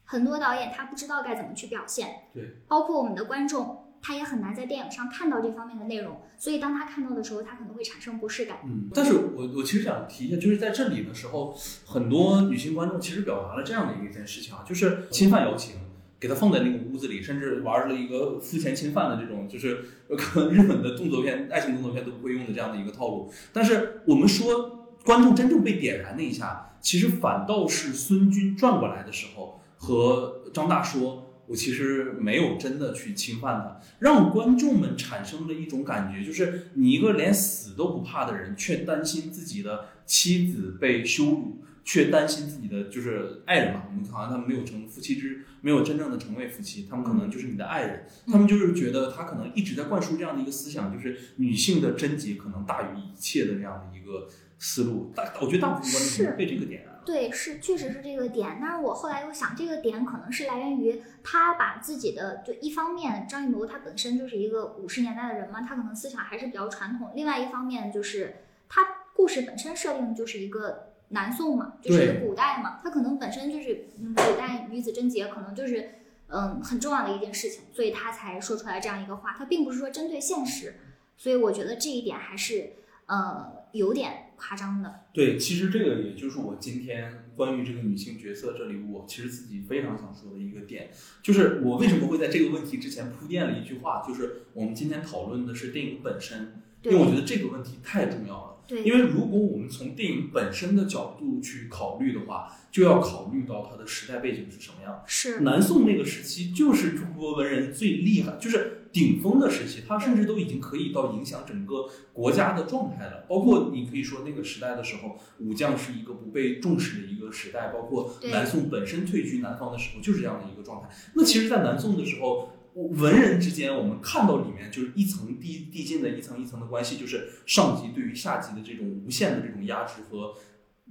[0.04, 8.58] 很多导演他不知道该怎么去表现，对，包括我们的观众，他也很难在电影上看到这方面的内容，所以当他看到的时候，他可能会产生不适感。
[8.64, 15.76] 嗯，但是我我其实想提一下，就是在这里的时候，很多女性观众其实表达了这样的一件事情啊，就是侵犯邀请，
[16.20, 19.82] 给他放在那个屋子里，甚至玩了一个付钱侵犯的这种，就是
[20.18, 23.32] 可能日本的动作片、爱情动作片都不会用的这样的一个套路。
[23.52, 31.26] 但是我们说，观众真正被点燃那一下，其实反倒是孙军转过来的时候，和张大说。
[31.46, 43.82] 我其实没有真的去侵犯他，让观众们产生了一种感觉，就是你一个连死都不怕的人，却担心自己的妻子被羞辱，却担心自己的就是爱人嘛。
[43.88, 48.06] 我们好像他们没有成夫妻之，没有真正的成为夫妻，他们可能就是你的爱人。
[48.26, 55.12] 他们就是觉得他可能一直在灌输这样的一个思想，就是女性的贞洁可能大于一切的这样的一个思路。
[55.14, 56.90] 大，我觉得大部分观众被这个点燃。
[57.04, 68.36] 对，是确实是这个点，但是我后来又想，这个点可能是来源于他把自己的，就一方面张艺谋他本身就是一个五十年代的人嘛，他可能思想还是比较传统；另外一方面就是
[68.68, 68.82] 他
[69.14, 75.90] 故事本身设定就是一个南宋嘛，就是古代嘛，它可能本身就是古代女子贞洁，可能就是
[76.28, 80.74] 嗯很重要的一件事情，所以他才说出来这样一个话，他并不是说针对现实，
[81.16, 82.72] 所以我觉得这一点还是
[83.06, 84.26] 呃有点。
[84.42, 90.88] 夸张的，对，其实这个也就是我今天关于这个女性角色这里，我其实自己非常想说的一个点，
[91.22, 98.56] 就是我为什么会在这个问题之前铺垫了一句话，就是我们今天讨论的是电影本身，因为我觉得这个问题太重要了。
[98.70, 105.02] 对，因为如果我们从电影本身的角度去考虑的话，就要考虑到它的时代背景是什么样。
[105.04, 113.24] 是南宋那个时期，就是中国文人最厉害，就是顶峰的时期，它甚至都已经可以到影响整个国家的状态了。
[113.28, 120.88] 包括你可以说那个时代的时候，武将是一个不被重视的一个时代，包括南宋本身退居南方的时候，就是这样的一个状态。
[121.14, 122.52] 那其实，在南宋的时候。
[122.74, 130.34] 文人之间，我们看到里面就是一层递递进的一层一层的关系，就是上级对于下级的这种无限的这种压制和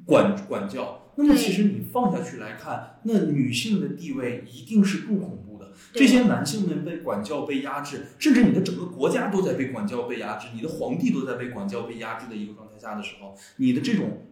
[0.06, 1.14] 管管教。
[1.16, 5.74] 那么，其实你放下去来看，那女性的地位一定是更恐怖的。
[5.94, 14.26] 这些男性们被管教、被压制，甚至你的整个国家都在被管教、被压制，你的皇帝都在被管教、被压制的一个状态下的时候，你的这种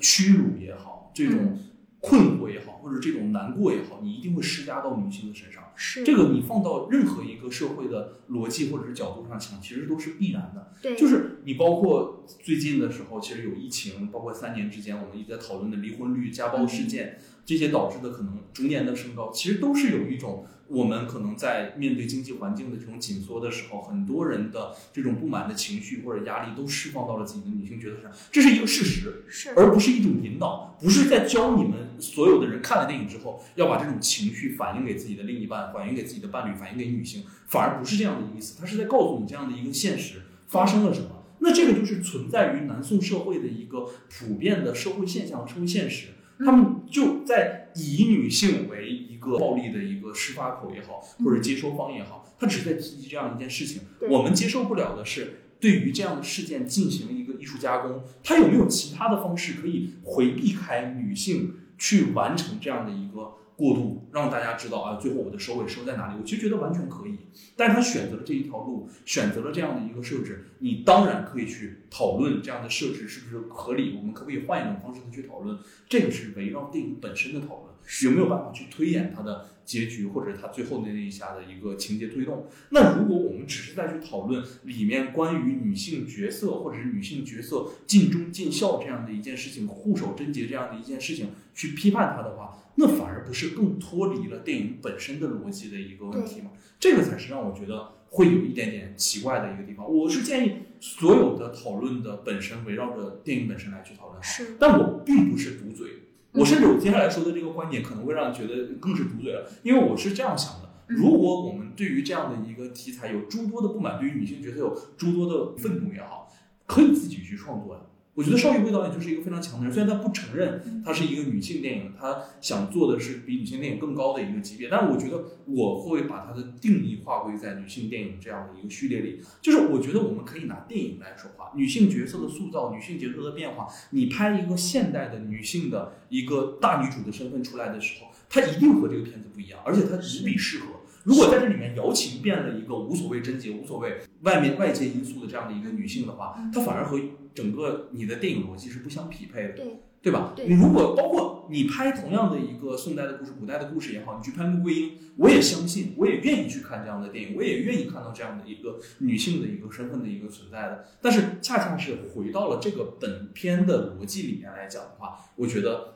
[0.00, 1.58] 屈辱也好，这种。
[2.00, 5.62] 困惑也好，或者这种难过也好，你一定会施加到女性的身上。
[5.76, 10.72] 是这个，你放到任何一个社会的逻辑或者是角度上讲，其实都是必然的。
[10.82, 20.46] 对，就是你包括最近的时候，其实有疫情，包括三年之间我们一直在讨论的离婚率、家暴事件，这些导致的可能逐年的升高，其实都是有一种。
[20.70, 41.24] 我们可能在面对经济环境的这种紧缩的时候，很多人的这种不满的情绪或者压力都释放到了自己的女性角色上，这是一个事实，是而不是一种引导，不是在教你们所有的人看了电影之后要把这种情绪反映给自己的另一半，反映给自己的伴侣，反映给女性，反而不是这样的意思，他是在告诉你这样的一个现实发生了什么。
[41.40, 46.10] 那这个就是存在于南宋社会的一个普遍的社会现象、社会现实。
[46.42, 53.82] 他们就在以女性为一个暴力的一个施发口也好，或者接收方也好，他只是在提及这样一件事情。
[54.10, 63.34] 我们接受不了的是，对于这样的事件进行一个艺术加工，他有没有其他的方式可以回避开女性去完成这样的一个？
[63.60, 66.14] 过渡让大家知道啊，最后我的收尾收在哪里？
[66.18, 67.18] 我其实觉得完全可以，
[67.54, 75.58] 但是他选择了这一条路，选择了这样的一个设置，你当然可以去讨论这样的设置是不是合理，我们可不可以换一种方式的去讨论？
[75.90, 77.69] 这个是围绕电影本身的讨论，
[78.02, 82.46] 有没有办法去推演它的结局，或者它最后的那一下的一个情节推动？
[82.70, 96.50] 那如果我们只是在去讨论里面关于女性角色或者是女性角色尽忠尽孝这样的一件事情，护守贞洁这样的一件事情去批判它的话，那反而不是更脱离了电影本身的逻辑的一个问题吗？
[96.78, 99.86] 这个才是让我觉得会有一点点奇怪的一个地方。
[99.86, 104.56] 我是建议所有的讨论的本身围绕着电影本身来去讨论，是。
[104.58, 105.88] 但我并不是堵嘴，
[106.32, 116.32] 我甚至我接下来说的这个观点可能会让人觉得更是堵嘴了，因为我是这样想的：如果我们对于这样的一个题材有诸多的不满，对于女性角色有诸多的愤怒也好，
[116.66, 117.80] 可以自己去创作呀。
[118.14, 129.20] 我觉得邵艺辉导演就是一个非常强的人，虽然他不承认他是一个女性电影，他想做的是比女性电影更高的一个级别，但是我觉得我会把它的定义划归在女性电影这样的一个序列里。
[129.40, 140.79] 就是我觉得我们可以拿电影来说话，女性角色的塑造，女性角色的变化，你拍一个现代的女性的一个大女主的身份出来的时候，她一定和这个片子不一样，而且她无比适合。
[141.04, 146.98] 如果在这里面瑶琴变了一个无所谓贞洁、无所谓外面外界因素的这样的一个女性的话，她反而和
[147.34, 149.66] 整个你的电影逻辑是不相匹配的，对
[150.02, 150.34] 对吧？
[150.36, 160.86] 你如果包括你拍同样的一个宋代的故事、古代的故事也好，你去拍穆桂英，我也相信，我也愿意去看这样的电影，我也愿意看到这样的一个女性的一个身份的一个存在的。
[161.02, 165.94] 但是恰恰是回到了这个本片的逻辑里面来讲的话，我觉得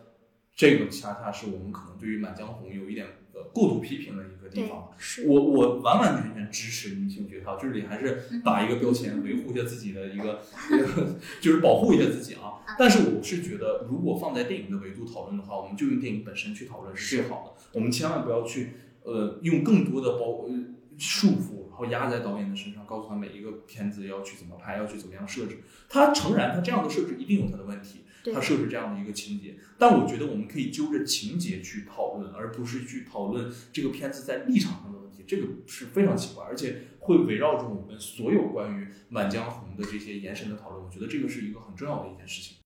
[0.54, 10.40] 这个恰恰是我们可能对于《满江红》有一点呃过度批评的一个地方。，是，我我完完全全支持女性角条，这里还是打一个标签，维护一下自己的一个，
[11.42, 12.64] 就是保护一下自己啊。
[12.78, 17.62] 但是我是觉得，如果放在电影的维度讨论的话，我们就用电影本身去讨论是最好的。
[17.72, 18.70] 我们千万不要去
[19.02, 20.54] 呃用更多的包呃
[20.96, 25.58] 束缚，然后压在导演的身上，告诉他每一个片子要去怎么拍，要去怎么样设置。
[25.88, 42.56] 他诚然，他这样的设置一定有他的问题，对他设置这样的一个情节，但我觉得我们可以揪着情节去讨论，而不是去讨论这个片子在立场上的问题，这个是非常奇怪，而且会围绕着我们所有关于《满江红》的这些延伸的讨论，我觉得这个是一个很重要的一件事情。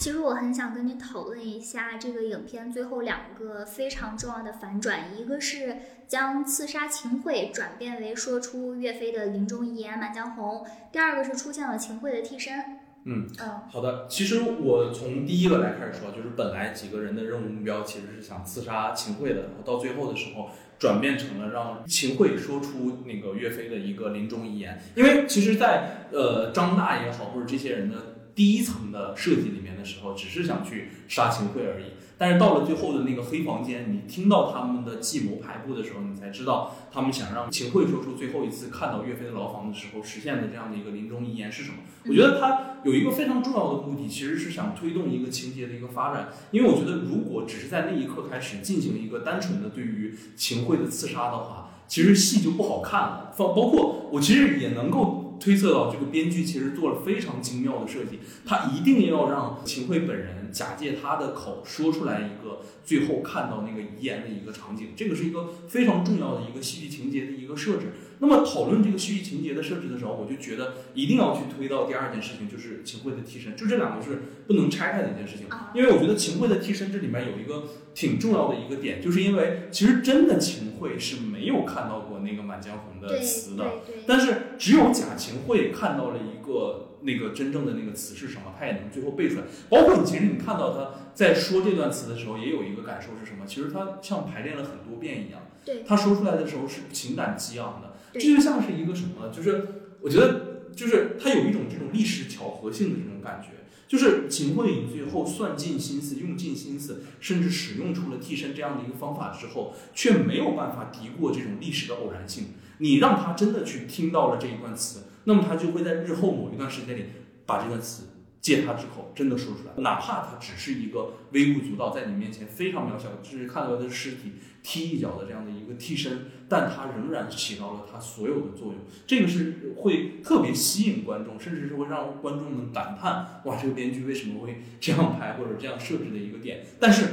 [0.00, 5.76] 其实我很想跟你讨论一下这个影片最后两个非常重要的反转，一个是
[6.08, 12.58] 将刺杀秦桧转变为说出岳飞的临终遗言《满江红》，第二个是出现了秦桧的替身。
[13.04, 24.80] 嗯嗯好的，其实我从第一个来开始说，就是本来几个人的任务目标其实是想刺杀秦桧的，然后到最后的时候转变成了让秦桧说出那个岳飞的一个临终遗言。
[24.94, 28.09] 因为其实在，呃张大也好，或者这些人的
[28.40, 31.92] 第一层的设计里面的时候，只是想去杀秦桧而已。
[32.16, 41.80] 但是到了最后的那个黑房间，你听到他们的计谋排布的时候，你才知道他们想让秦桧说出最后一次看到岳飞的牢房的时候实现的这样的一个临终遗言是什么。
[42.06, 46.30] 我觉得他有一个非常重要的目的，其实是想推动一个情节的一个发展。
[46.50, 53.34] 因为我觉得，如果只是在那一刻开始进行一个单纯的对于秦桧的刺杀的话，其实戏就不好看了。
[53.36, 67.86] 包包括我其实也能够推测到，这个编剧其实做了非常精妙的设计，他一定要让秦桧本人假借他的口说出来一个最后看到那个遗言的一个场景，这个是一个非常重要的一个戏剧情节的一个设置。
[68.22, 75.48] 那么讨论这个戏剧情节的设置的时候，我就觉得一定要去推到第二件事情，就是秦桧的替身，就这两个是不能拆开的一件事情。
[75.48, 77.64] 啊，因为我觉得秦桧的替身这里面有一个
[77.94, 83.64] 挺重要的一个点，就是因为其实真的秦桧是没有看到过那个《满江红》的词的，
[84.06, 89.44] 但是只有假秦桧看到了一个那个真正的那个词是什么，他也能最后背出来。
[89.70, 93.46] 包括你其实你看到他在说这段词的时候，也有一个感受是什么？
[93.46, 97.89] 其实他像排练了很多遍一样，对他说出来的时候是情感激昂的。
[98.12, 99.28] 这就像是一个什么？
[99.32, 99.66] 就是
[100.00, 103.50] 我觉得，就是他有一种这种历史巧合性的这种感觉。
[103.88, 112.50] 就是秦桧你最后算尽心思、用尽心思，甚至使用出了替身这样的一个方法之后，却没有办法敌过这种历史的偶然性。
[112.78, 117.06] 你让他真的去听到了这一段词，那么他就会在日后某一段时间里
[117.44, 118.04] 把这段词
[118.40, 128.76] 借他之口真的说出来，哪怕他只是一个微不足道，在你面前非常渺小，就是看到他的尸体踢一脚的这样的一个替身，但它仍然起到了它所有的作用。
[129.06, 136.66] 这个是会特别吸引观众，甚至是会让观众们感叹：哇，这个编剧为什么会这样拍或者这样设置的一个点。
[136.80, 137.06] 但是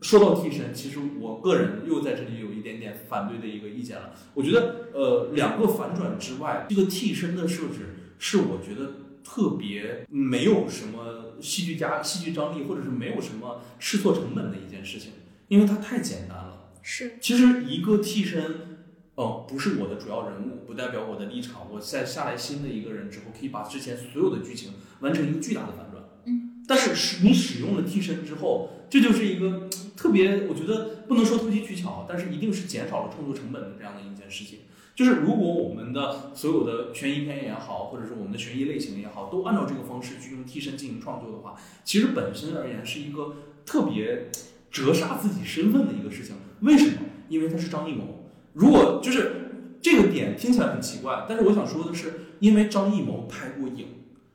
[0.00, 4.12] 说到替身，其实我个人又在这里有一点点反对的一个意见了。
[4.34, 8.92] 我觉得，呃，两个反转之外，这个替身的设置是我觉得
[9.24, 15.10] 特别没有什么戏剧家戏剧张力，或者是没有什么试错成本的一件事情，
[15.48, 16.47] 因为它太简单了。
[16.90, 21.68] 是其实一个替身，哦，不是我的主要人物，不代表我的立场。
[21.70, 26.02] 我在下来新的一个人之后，可以把之前所有的剧情完成一个巨大的反转。
[26.24, 34.60] 嗯，但是使你使用了替身之后，这就是一个特别，我觉得不能说投机取巧，但是一定是减少了创作成本的这样的一件事情。
[34.96, 43.36] 就是如果我们的所有的悬疑片也好，或者是我们的悬疑类型也好，都按照这个方式去用替身进行创作的话，其实本身而言是一个
[43.66, 44.30] 特别
[44.70, 46.36] 折煞自己身份的一个事情。
[46.60, 47.02] 为什么？
[47.28, 48.24] 因为他是张艺谋。
[48.54, 49.50] 如果就是
[49.80, 53.86] 这个点听起来很奇怪，但是我想说的是，因为张艺谋拍过影，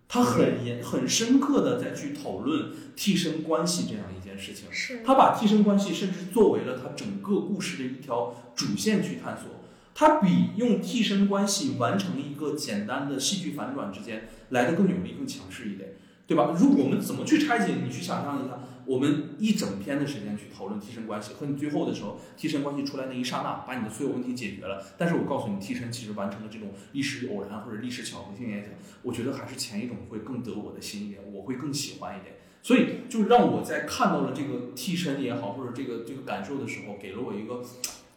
[0.07, 4.65] 他很严、很深刻的在去讨论替身关系这样一件事情。
[4.71, 9.47] 是，他把替身关系甚至作为了他整个故事的一条主线去探索。
[9.95, 15.93] 他比用替身关系完成一个简单的戏剧反转之间来的更有力、更强势一点，
[16.25, 16.55] 对吧？
[16.57, 17.75] 如果我们怎么去拆解？
[17.86, 24.86] 你去想象一下，我们一整篇的时间去讨论替身关系，和你最后的时候替身关系出来那一刹那，把你的所有问题解决了。
[24.97, 28.69] 但是我告诉你，替身其实完成了这种历史偶然或者历史巧合性也讲，
[29.01, 32.36] 我觉得还是前一种会更得我的心一点，我会更喜欢一点。
[32.61, 37.61] 所以，就让我在看到了这个替身也好，或者这个这个感受的时候，给了我一个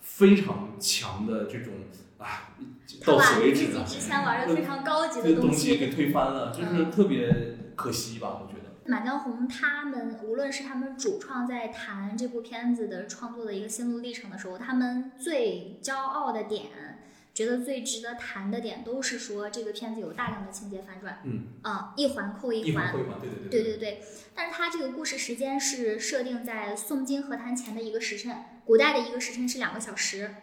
[0.01, 1.73] 非常强的这种
[2.19, 2.55] 啊，
[3.05, 5.49] 到此为止了，之前玩的非常高级的东西。
[5.49, 8.66] 东西给推翻了，就是特别可惜吧，我觉得。
[8.89, 16.99] 满江红他们无论是他们主创在谈这部片子的创作的一个心路历程的时候，他们最骄傲的点，
[17.35, 23.79] 觉得最值得谈的点，都是说这个片子有大量的情节反转，嗯，啊、一环扣一环一环扣，一环，对对对对对。
[23.79, 24.03] 对，
[24.35, 30.35] 但是它这个故事时间是设定在宋金和谈前的一个时辰，古代的一个时辰是两个小时。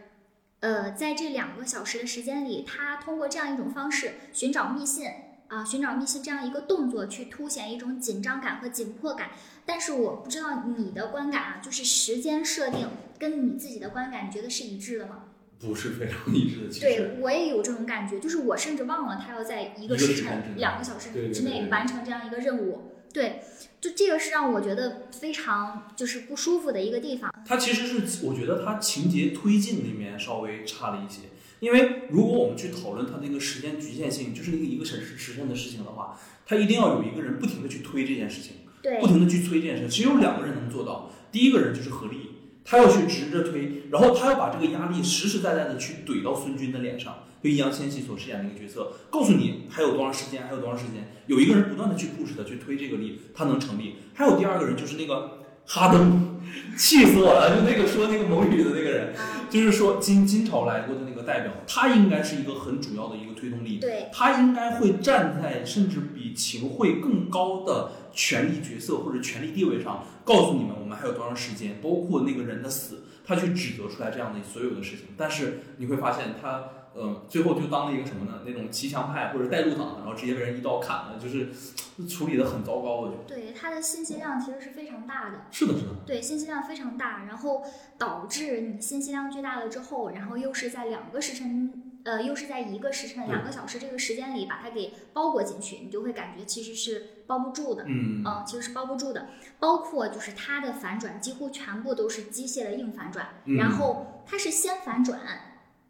[0.59, 5.09] 呃，在这两个小时的时间里，他通过这样一种方式寻找密信
[5.53, 9.31] 啊，寻找密信这样一个动作，去凸显一种紧张感和紧迫感。
[9.65, 12.87] 但是我不知道你的观感啊，就是时间设定
[13.19, 15.25] 跟你自己的观感，你觉得是一致的吗？
[15.59, 22.89] 不是非常一致的，对我也有这种感觉，就是我甚至忘了他要在一一个个时辰两个小时之内完成这样一个任务。
[23.13, 23.43] 对，
[23.79, 27.31] 就这个是让我觉得非常就是不舒服的一个地方。
[27.45, 31.21] 它其实是我觉得它情节推进里面稍微差了一些，
[31.63, 41.09] 因为如果我们去讨论它那个时间局限性，就是那个一个时时辰的事情的话，它一定要有一个人不停的去推这件事情，对不，停的去催这件事情，只有两个人能做到。
[41.31, 42.17] 第一个人就是何力，
[42.65, 47.23] 他要去直着推，然后他要把这个压力实实在在的去怼到孙军的脸上。
[47.41, 53.95] 就易烊千玺所饰演的一个角色，告诉你还有多长时间，还有多长时间，有一个人不断的去 push 他，去推这个力，他能成立。
[54.13, 56.39] 还有第二个人就是那个哈登，
[56.77, 57.55] 气死我了！
[57.55, 63.77] 就那个说那个蒙语的那个人，啊，就是说金金朝来过的那个代表，他应该是一个很主要的一个推动力。
[63.79, 75.05] 对，他应该会站在甚至比秦桧更高的权力角色或者权力地位上，告诉你们我们还有多长时间，包括那个人的死，他去指责出来这样的所有的事情。
[75.17, 76.63] 但是你会发现他，
[76.95, 78.41] 呃，最后就当了一个什么呢？
[78.45, 81.49] 那种骑墙派或者带路党，然后直接被人一刀砍了，就是
[82.07, 83.01] 处理的很糟糕。
[83.01, 85.45] 我觉得对，它的信息量其实是非常大的。
[85.51, 87.63] 是的，是的，对，信息量非常大，然后
[87.97, 97.85] 导致你信息量巨大了之后，然后又是在两个时辰，呃，又是在一个时辰两个小时这个时间里把它给包裹进去，你就会感觉其实是包不住的。
[97.87, 99.29] 嗯，嗯，其实是包不住的，
[99.59, 105.19] 包括就是它的反转几乎全部都是机械的硬反转，嗯然后它是先反转，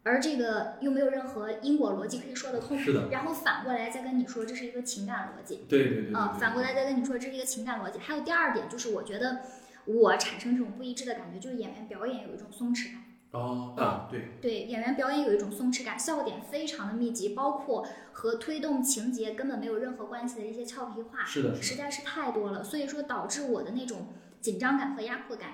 [0.04, 7.98] 而这个又没有任何因果逻辑可以说得通，是的，然后反过来再跟你说这是一个情感逻辑，对对对对啊、对反过来再跟你说这是一个情感逻辑。
[7.98, 9.40] 还有第二点就是我觉得
[9.86, 13.02] 我产生这种不一致的感觉，就是演员表演有一种松弛感。
[13.30, 24.08] 哦，啊，对，对演员表演有一种松弛感，笑点非常的密集，包括和推动情节根本没有任何关系的一些俏皮话，是的，是的，实在是太多了，所以说导致我的那种
[24.40, 25.50] 紧张感和压迫感，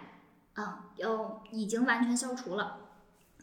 [0.55, 2.79] 啊、要已经完全消除了。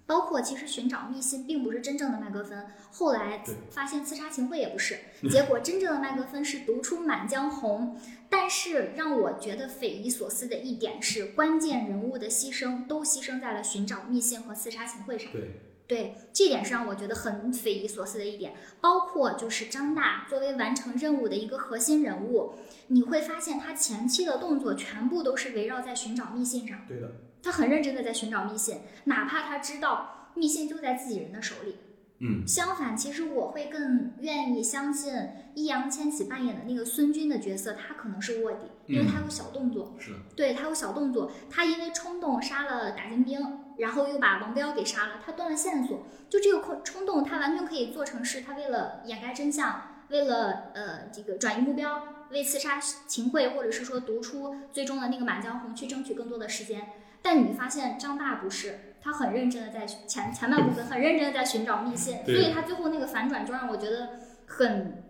[0.07, 4.97] 包括其实寻找密信并不是真正的麦格芬，后来发现刺杀秦桧也不是，
[5.29, 7.95] 结果真正的麦格芬是读出《满江红》。
[8.29, 15.31] 但是让我觉得匪夷所思的一点是，关键人物的牺牲都牺牲在了寻找密信和刺杀秦桧上。
[15.31, 18.53] 对，对，这点是让我觉得很匪夷所思的一点。
[18.81, 22.55] 包括就是张大作为完成任务的一个核心人物，
[22.87, 27.09] 你会发现他前期的动作全部都是围绕在寻找密信上，对的，
[27.47, 31.77] 他很认真的在寻找密信，哪怕他知道密信就在自己人的手里。
[32.19, 35.13] 嗯，相反，其实我会更愿意相信
[35.55, 39.95] 易烊千玺扮演的那个孙军的角色，他可能是卧底，因为他有小动作。
[39.97, 43.39] 是，对他有小动作，他因为冲动杀了打金兵，
[43.77, 46.05] 然后又把王彪给杀了，他断了线索。
[46.29, 56.93] 就这个冲冲动，他完全可以做成是他为了掩盖真相，为了呃这个转移目标，为刺杀秦桧，或者是说读出最终的那个满江红去争取更多的时间。
[57.21, 64.09] 但你发现张大不是，他很认真的在前前半部分很认真的在寻找密信，所以他最后那个反转就让我觉得
[64.45, 65.03] 很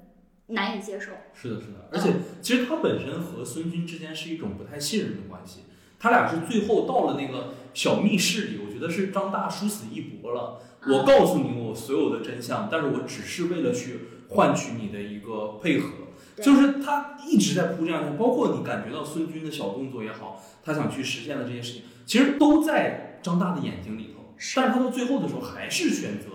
[0.47, 1.11] 难以接受。
[1.33, 5.65] 是的，是的，而且其实他本身和孙军之间是一种不太信任的关系，
[5.99, 10.61] 他俩是最后到了那个小密室里，我觉得是张大殊死一搏了。
[10.87, 13.99] 我告诉你我所有的真相，但是我只是为了去
[14.29, 15.89] 换取你的一个配合。
[16.37, 24.35] 对就是他一直在铺这样的，包括你感觉到孙军的小动作也好，他想去实现的这些事情，其实都在张大的眼睛里头。
[24.37, 26.25] 是但是他到最后的时候还是选择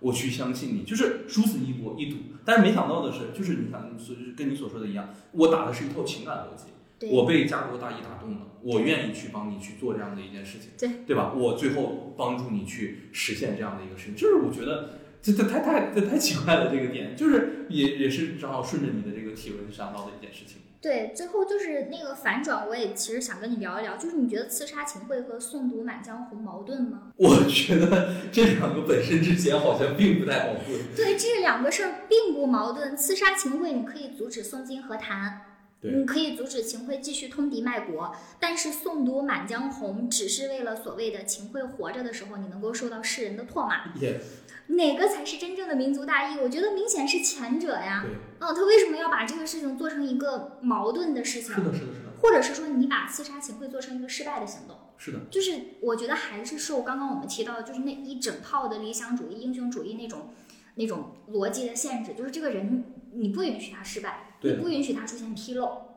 [0.00, 2.16] 我去相信你，就是殊死一搏一赌。
[2.44, 11.32] 但是没想到的是，就是你想所跟你所说的一样，我打的是一套情感逻辑，我被家国大义打动了，我愿意去帮你去做这样的一件事情，对对吧？
[11.36, 20.56] 我最后帮助你去实现这样的一个事情，就是我觉得这这太太这太奇怪了，这个点就是也也是正好顺着你的这个提问想到的一件事情。
[20.80, 27.12] 对，最后就是那个反转，我也其实想跟你聊一聊，就是你觉得刺杀秦桧和诵读《满江红》矛盾吗？
[27.18, 30.80] 我觉得这两个本身之间好像并不太矛盾。
[30.96, 32.96] 对，这两个事儿并不矛盾。
[32.96, 35.42] 刺杀秦桧，你可以阻止宋金和谈，
[35.82, 43.94] 你可以阻止秦桧继续通敌卖国，但是诵读《满江红》只是为了所谓的秦桧活着的时候，你能够受到世人的唾骂。
[44.00, 44.20] 也
[44.68, 46.38] 哪个才是真正的民族大义？
[46.40, 48.04] 我觉得明显是前者呀。
[48.04, 51.54] 对，哦，他为什么要把这个事情做成一个矛盾的事情？
[51.54, 54.76] 是的，是的，是的，或者是说你把刺杀秦桧做成一个失败的行动？
[54.96, 60.30] 是的，就是我觉得还是受刚刚我们提到的，就是那一整套的理想主义、英雄主义那种
[60.76, 65.91] 那种逻辑的限制，就是这个人你不允许他失败，你不允许他出现纰漏。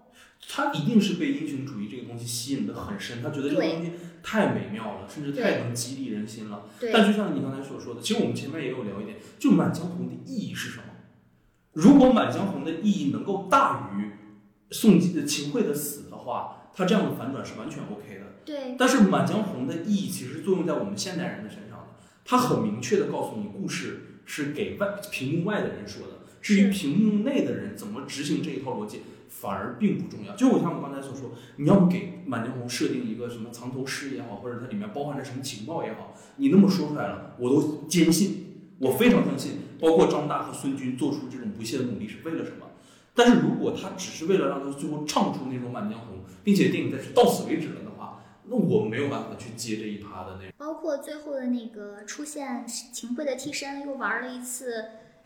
[0.47, 3.91] 他一定是被英雄主义这个东西吸引的很深，他觉得这个东西
[4.23, 6.65] 太美妙了，甚至太能激励人心了。
[6.79, 10.83] 对，但就像你刚才所说的，其实我们前面也有聊一点，就《满江红》的意义是什么？
[11.73, 14.11] 如果《满江红》的意义能够大于
[14.71, 18.25] 宋呃秦桧的死的话，他这样的反转是完全 OK 的。
[18.45, 21.87] 对但是《满江红》的意义其实作用在我们现代人的身上的，
[22.23, 29.01] 它很明确的告诉你，故事是给外屏幕外的人说的，至于屏幕内的人怎么执行这一套逻辑，
[29.41, 30.33] 反而并不重要。
[30.35, 42.65] 就我像我刚才所说，你要不给《满江红》设定一个什么藏头诗也好，或者它里面包含着什么情报也好，你那么说出来了，我都坚信，我非常相信，包括张大和孙军做出这种不懈的努力是为了什么。
[43.13, 50.51] 但是如果他只是为了让他最后唱出那种《满江红》，并且电影再是到此为止了的话，那我没有办法去接这一趴的那种。
[50.57, 54.83] 包括最后的那个出现秦桧的替身，又玩了一次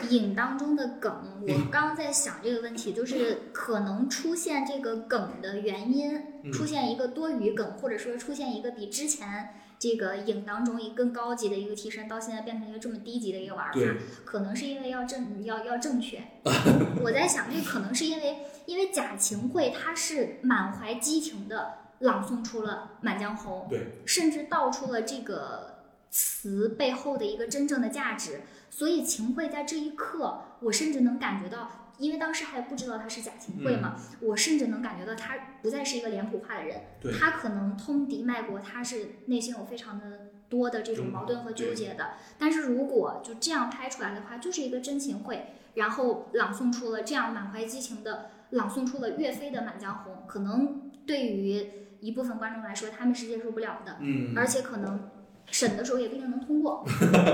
[0.09, 1.41] 影当中的梗。
[1.41, 13.79] 我刚刚在想这个问题，就是可能出现这个梗的原因，嗯出现一个多余梗，或者说出现一个比之前这个影当中一个更高级的一个提升，到现在变成一个这么低级的一个玩法，
[14.25, 16.21] 可能是因为要正要要正确。
[17.03, 28.41] 我在想，这可能是因为因为贾晴慧她是满怀激情的朗诵出了《满江红》，对，甚至道出了这个词背后的一个真正的价值。
[28.69, 36.81] 所以秦桧在这一刻，我甚至能感觉到，因为当时还不知道他是假秦桧嘛，我甚至能感觉到他不再是一个脸谱化的人，
[37.19, 42.11] 他可能通敌卖国，他是内心有非常的多的这种嗯矛盾和纠结的。
[42.37, 51.65] 但是如果就这样拍出来的话，就是一个真秦桧，然后朗诵出了这样满怀激情的朗诵出了岳飞的《满江红》，可能对于
[51.99, 55.09] 一部分观众来说，他们是接受不了的，嗯，而且可能
[55.51, 56.85] 审的时候也不一定能通过。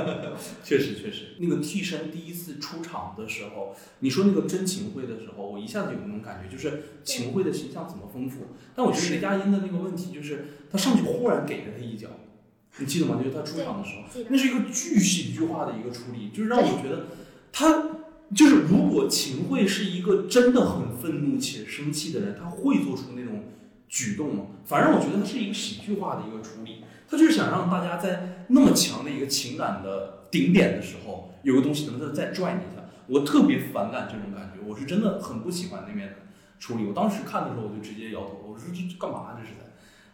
[0.64, 8.48] 确实确实，那个替身第一次出场的时候，你说那个真秦桧的时候，我一下子有那种感觉，就是秦桧的形象怎么丰富。
[8.76, 12.08] 但我觉得雷佳音的那个问题就是，他上去忽然给了他一脚，
[12.78, 13.18] 你记得吗？
[13.18, 17.08] 就是他出场的时候，那是一个巨喜剧化的一个处理，就是让我觉得
[17.52, 17.90] 他
[18.34, 23.44] 就是如果秦桧是一个真的很愤怒且生气的人，他会做出那种
[23.88, 24.48] 举动吗？
[24.66, 32.84] 反正我觉得他是一个喜剧化的一个处理，他就是想让大家在那么强的一个情感的顶点的时候，有个东西能再再拽你一下。
[33.08, 36.16] 我特别反感这种感觉，我是真的很不喜欢那面的
[36.60, 36.86] 处理。
[36.86, 39.66] 我当时看的时候，我就直接摇头，我说这这干嘛这是在，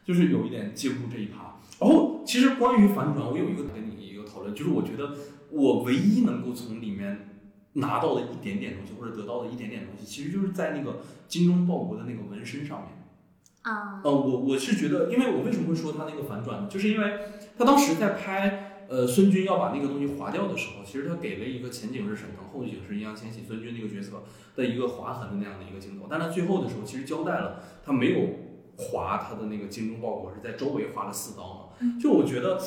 [0.04, 1.56] 就是有一点接不住这一趴。
[1.80, 5.16] 然后其实关于反转，我有一个跟你一个讨论，就是我觉得
[5.50, 7.30] 我唯一能够从里面
[7.74, 12.90] 拿到的一点点东西，或者得到的一点点东西，其实就是在那个精忠报国的那个纹身上面。
[13.64, 16.68] 啊、呃，我我是觉得，因为我为什么会说他那个反转呢？
[16.70, 17.20] 就是因为
[17.58, 24.24] 他当时在拍呃孙军要把那个东西划掉的时候，其实他给了一个前景是沈腾，后景是易烊千玺，孙军那个角色
[24.56, 26.08] 的一个划痕的那样的一个镜头。
[26.10, 28.28] 但他最后的时候，其实交代了他没有
[28.78, 31.78] 划他的那个精忠报国，是在周围划了四刀嘛。
[31.82, 32.60] 嗯就我觉得。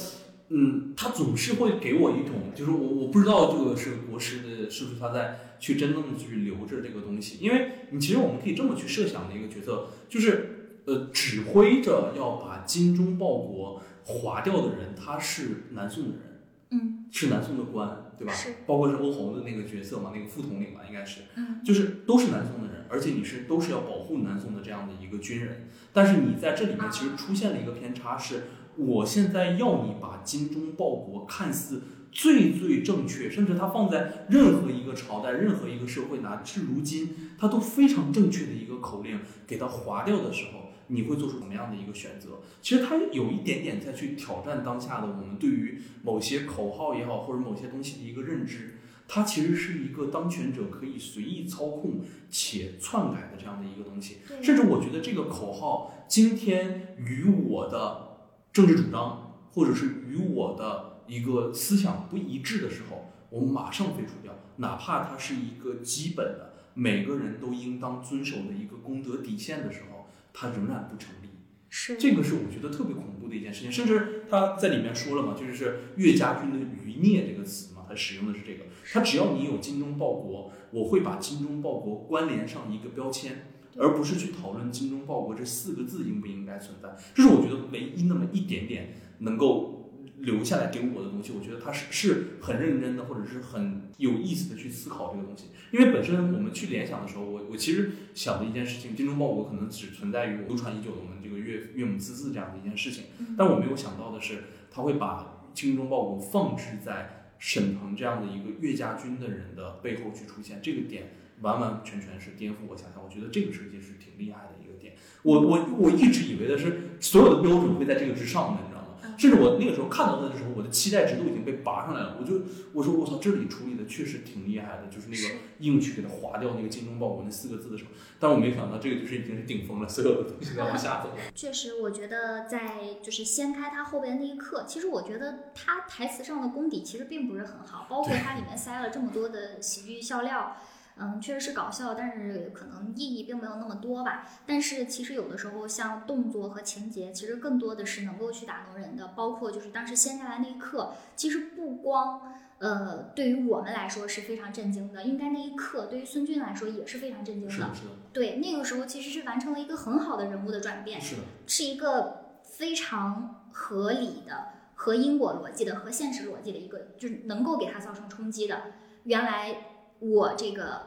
[0.51, 10.54] 嗯，他总是会给我一种，就是我我不知道这个是国师的，是不是他在去真正的去留着这个东西，因为你其实我们可以这么去设想的一个角色，就是
[10.87, 18.33] 呃，指挥着要把精忠报国划掉的人，他是南宋的人，嗯，是南宋的官，对吧？
[18.33, 28.45] 是，包括是欧侯的那个角色嘛，那个副统领吧，应该是，嗯，就是都是南宋的人，而且你是都是要保护南宋的这样的一个军人，但是你在这里面其实出现了一个偏差，是
[28.77, 31.83] 我现在要你把精忠报国看似
[32.13, 37.09] 最最正确，甚至它放在任何一个朝代、任何一个社会，乃至如今，
[37.39, 42.41] 它都非常正确的一个口令，给它划掉的时候，你会做出什么样的一个选择？
[42.61, 48.79] 其实它有一点点在去挑战当下的我们对于某些口号也好，或者某些东西的一个认知。
[49.07, 54.17] 它其实是一个当权者可以随意操控且篡改的这样的一个东西。
[54.43, 58.17] 甚至我觉得这个口号今天与我的
[58.51, 69.94] 政治主张，或者是与我的一个思想不一致的时候，我们马上废除掉，哪怕它是一个基本的每个人都应当遵守的一个公德底线的时候，
[70.35, 71.29] 它仍然不成立。
[71.71, 78.65] 是这个是我觉得特别恐怖的一件事情，甚至他在里面说了嘛，就是岳家军的余孽这个词嘛，他使用的是这个。
[78.93, 83.47] 他只要你有精忠报国，我会把精忠报国关联上一个标签，
[83.79, 86.95] 而不是去讨论精忠报国这四个字应不应该存在。
[87.15, 89.84] 这是我觉得唯一那么一点点能够。
[90.25, 95.47] 留下来给我的东西，我觉得他是是很认真的，或者是很有意思的去思考这个东西。
[95.71, 103.05] 因为本身我们去联想的时候，我我其实想的一件事情，精忠报国可能只存在于流传已久的我们这个岳岳母刺字这样的一件事情。
[103.37, 111.11] 但我没有想到的是，他会把精忠报国放置在沈腾这样的一个岳家军的人的背后去出现，这个点
[111.41, 113.03] 完完全全是颠覆我想象。
[113.03, 114.95] 我觉得这个设计是挺厉害的一个点。
[115.23, 118.74] 我我我一直以为的是所有的标准会在这个之上的。
[119.17, 122.17] 甚至我那个时候看到他的时候，我的期待值都已经被拔上来了。
[122.21, 122.43] 我就
[122.73, 127.91] 我说我操，这里处理的确实挺厉害的，就是那个硬去给他划掉那个“精忠报国”那四个字的时候。
[128.19, 131.11] 但我没想到这个就是已经是顶峰了，所有的东西在往下走。
[131.35, 140.57] 确实，我觉得在就是掀开他后边那一刻，其实我觉得他台词上的功底其实并不是很好，包括它里面塞了这么多的喜剧笑料。
[140.97, 144.25] 嗯，确实是搞笑，但是可能意义并没有那么多吧。
[144.47, 149.09] 但是其实有的时候，像动作和情节，其实更多的是能够去打动人的。
[149.09, 157.51] 包括就是当时掀下来那一刻，其实不光呃对于我们来说是非常震惊的，应该那一刻对于孙俊来说也是非常震惊的。
[157.51, 157.91] 是的，是的。
[158.13, 168.63] 对，那个时候其实是完成了一个很好的人物的转变，是的，是一个非常合理的、和因果逻辑的、和现实逻辑的一个，就是能够给他造成冲击的。
[169.03, 169.57] 原来。
[169.99, 170.83] 我这个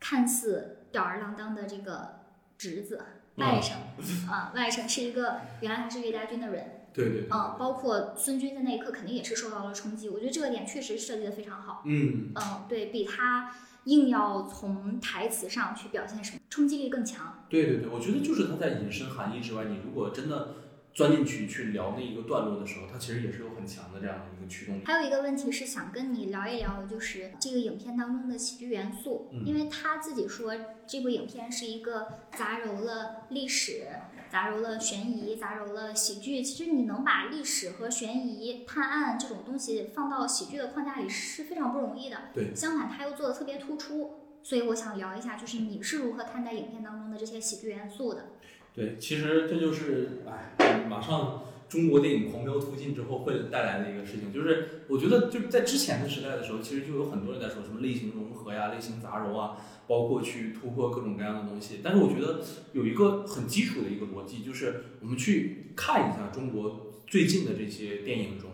[0.00, 2.20] 看似吊儿郎当的这个
[2.56, 3.02] 侄子
[3.36, 10.08] 外甥啊，外甥是一个原来他是岳家军的人，对对，嗯，包括孙军在那一刻肯定也是受到了冲击。
[10.08, 13.54] 我觉得这个点确实设计的非常好，嗯嗯，对比他
[13.84, 17.44] 硬要从台词上去表现什么，冲击力更强。
[17.48, 20.54] 对对对，我觉得就是他在引申含义之外，你如果真的。
[20.94, 24.82] 钻进去去聊那一个段落的时候，它其实也是有很强的这样的一个驱动力。
[24.84, 30.54] 还有一个问题是想跟你聊一聊，就是这个影片当中的喜剧元素，因为他自己说
[30.86, 33.86] 这部影片是一个杂糅了历史、
[34.30, 36.42] 杂糅了悬疑、杂糅了喜剧。
[36.42, 42.18] 其实你能把历史和悬疑、探案这种东西放到喜剧的框架里是非常不容易的。
[42.34, 48.31] 对，相反他又做的特别突出，所以我想聊一下，就是你是如何看待影片当中的这些喜剧元素的？
[48.74, 59.56] 对，其实这就是，哎，马上中国电影狂飙突进之后会带来的一个事情，就是我觉得就在之前的时代的时候，其实就有很多人在说什么类型融合呀、类型杂糅啊，
[59.86, 61.80] 包括去突破各种各样的东西。
[61.82, 62.40] 但是我觉得
[62.72, 68.51] 有一个很基础的一个逻辑，就是我们去看一下中国最近的这些电影中。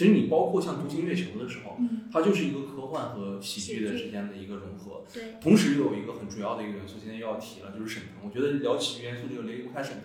[0.00, 1.76] 其实你包括像《独行月球》的时候，
[2.10, 5.04] 它就是一个科幻和喜剧的之间的一个融合。
[5.12, 8.26] 对，同时又有一个很主要的一个元素，今天又要提了，就是沈腾。
[8.26, 10.04] 我觉得聊喜剧元素就离不开沈腾。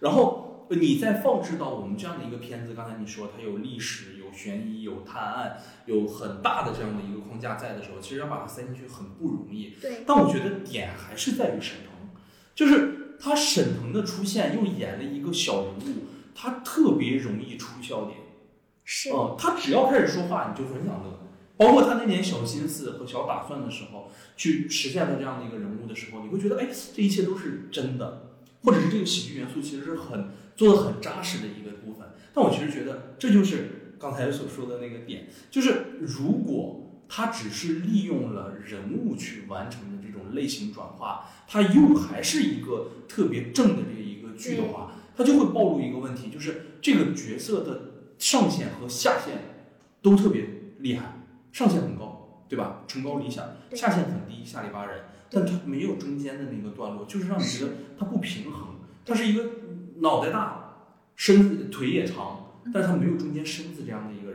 [0.00, 9.74] 然后你再放置到我们这样的一个片子，刚才你说它有历史、有悬疑、有探案，有很大的这样的一个框架在的时候，其实要把它塞进去很不容易。
[9.80, 10.02] 对。
[10.04, 12.10] 但我觉得点还是在于沈腾，
[12.56, 18.16] 就是他沈腾的出现又演了一个小人物，他特别容易出笑点。
[18.90, 21.20] 是，他只要开始说话，你就很想乐。
[21.58, 28.30] 包括他那点小心思和小打算的时候，去实现了这样的一个人物的时候，你会觉得，哎，这一切都是真的，
[28.62, 32.08] 或者是这个喜剧元素其实是很做的很扎实的一个部分。
[32.32, 47.97] 但我其实觉得，这就是刚才所说的那个点，就是如果他只是利用了人物去完成的这种类型转化，他又还是一个特别正的这一个剧的话，他就会暴露一个问题，就是这个角色的。
[48.18, 49.38] 上限和下限
[50.02, 50.44] 都特别
[50.78, 51.04] 厉害，
[51.52, 52.82] 上限很高，对吧？
[52.86, 55.04] 崇高理想，下限很低，下里巴人。
[55.30, 58.76] 但他没有中间的那个段落，就是让你觉得他不平衡。
[59.04, 59.44] 他是一个
[59.96, 60.74] 脑袋大，
[61.16, 64.27] 身子腿也长，但是他没有中间身子这样的一个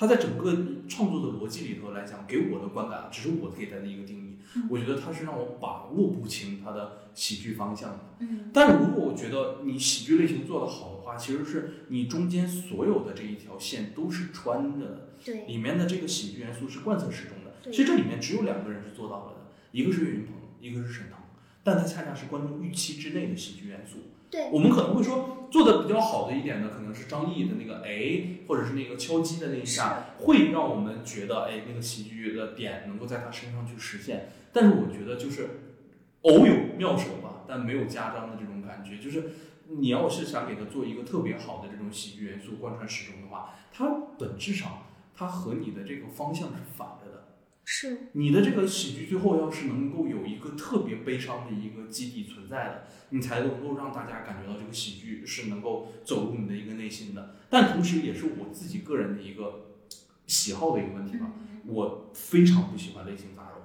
[0.00, 0.06] 人。
[0.06, 0.56] 他在整个
[0.88, 4.36] 创作的逻辑里头来讲，给我的观感，只是我给他的一个定义。
[4.70, 7.98] 我觉得他是让我把握不清他的喜剧方向的。
[8.20, 17.52] 嗯，但如果我觉得你喜剧类型做得好的话，其实是你中间所有的这一条线都是穿着的，对，里面的这个喜剧元素是贯彻始终的。
[17.62, 21.18] 对，其实这里面只有两个人是做到了的，一个是岳云鹏，一个是沈腾，
[21.62, 23.98] 但他恰恰是观众预期之内的喜剧元素。
[24.30, 34.28] 对，我们可能会说做的比较好的一点呢，可能是张译的那个哎，或者是那个敲击的那一下，会让我们觉得哎，那个喜剧的点能够在他身上去实现。
[34.52, 35.48] 但是我觉得就是
[36.22, 38.98] 偶有妙手吧，但没有家章的这种感觉。
[38.98, 39.32] 就是
[39.66, 44.84] 你要是想给他做一个特别好的这种喜剧元素贯穿始终的话，它本质上
[45.16, 46.99] 它和你的这个方向是反。
[47.72, 57.36] 是你的这个喜剧最后要是能够有一个特别悲伤的一个基底存在的，你才能够让大家感觉到这个喜剧是能够走入你的一个内心的。
[57.48, 59.66] 但同时也是我自己个人的一个
[60.26, 61.30] 喜好的一个问题吧。
[61.64, 63.60] 我非常不喜欢类型杂糅。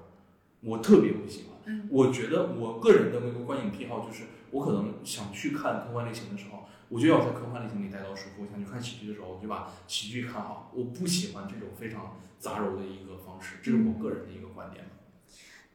[0.60, 1.56] 我特别不喜欢。
[1.66, 10.70] 嗯我觉得我个人的那个观影癖好就是，我可能想去看科幻类型的时候，我就要在科幻类型里待到舒服；我想去看喜剧的时候，我就把喜剧看好。
[10.74, 14.84] 我不喜欢这种非常杂糅的一个方式，这是我个人的一个观点。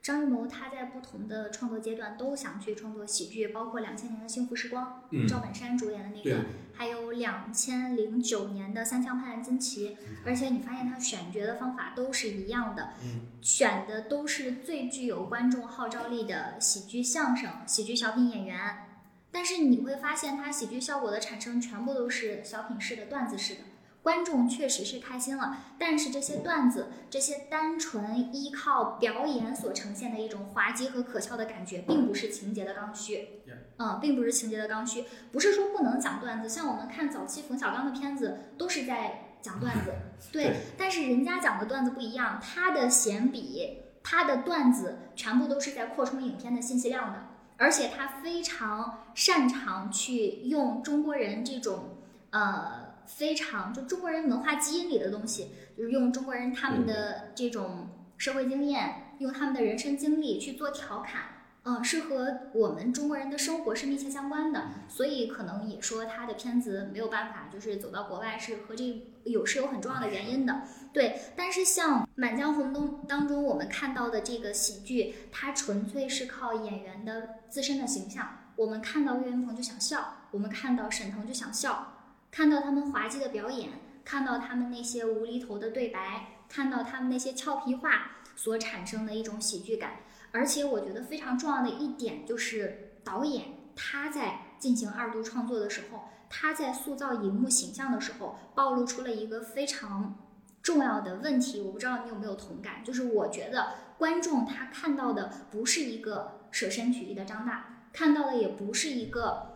[0.01, 9.89] 张艺谋他在不同的创作阶段都想去创作喜剧，包括两千年的《幸福时光》，嗯，赵本山主演的那个，还有两千零九年的《三枪拍案惊奇》，
[10.25, 18.87] 而且你发现他选角的方法都是一样的，嗯选的都是最具有观众号召力的喜剧相声、喜剧小品演员。
[19.31, 23.61] 但是你会发现，它喜剧效果的产生全部都是小品式的、段子式的。
[24.03, 33.43] 观众确实是开心了，但是这些段子，这些单纯依靠表演所呈现的一种滑稽和可笑的感觉，并不是情节的刚需。
[33.77, 36.49] 嗯，并不是情节的刚需，不是说不能讲段子。
[36.49, 39.93] 像我们看早期冯小刚的片子，都是在讲段子，
[40.33, 40.55] 对对。
[40.75, 47.27] 但是人家讲的段子不一样，他的闲笔，他的段子全部都是在扩充影片的信息量的，
[47.61, 51.97] 而且他非常擅长去用中国人这种
[52.31, 52.81] 呃。
[53.07, 68.83] 非常就中国人文化基因里的东西，就是用中国人他们的这种社会经验，用他们的人生经历去做调侃，嗯，是和我们中国人的生活是密切相关的，所以可能也说他的片子没有办法就是走到国外，是和这
[69.25, 71.21] 有是有很重要的原因的，对。
[71.35, 81.93] 但是像《满江红》中当中我们看到的这个喜剧，它纯粹是靠演员的自身的形象，我们看到岳云鹏就想笑，我们看到沈腾就想笑。
[82.31, 83.69] 看到他们滑稽的表演，
[84.03, 89.97] 看到他们那些无厘头的对白，看到他们那些俏皮话所产生的一种喜剧感。
[90.31, 100.15] 而且我觉得非常重要的一点就是，导演他在进行二度创作的时候，他在塑造荧幕形象的时候，暴露出了一个非常
[100.61, 101.61] 重要的问题。
[101.61, 109.49] 我不知道你有没有同感，就是我觉得观众他看到的不是一个舍身取义的张大，看到的也不是一个。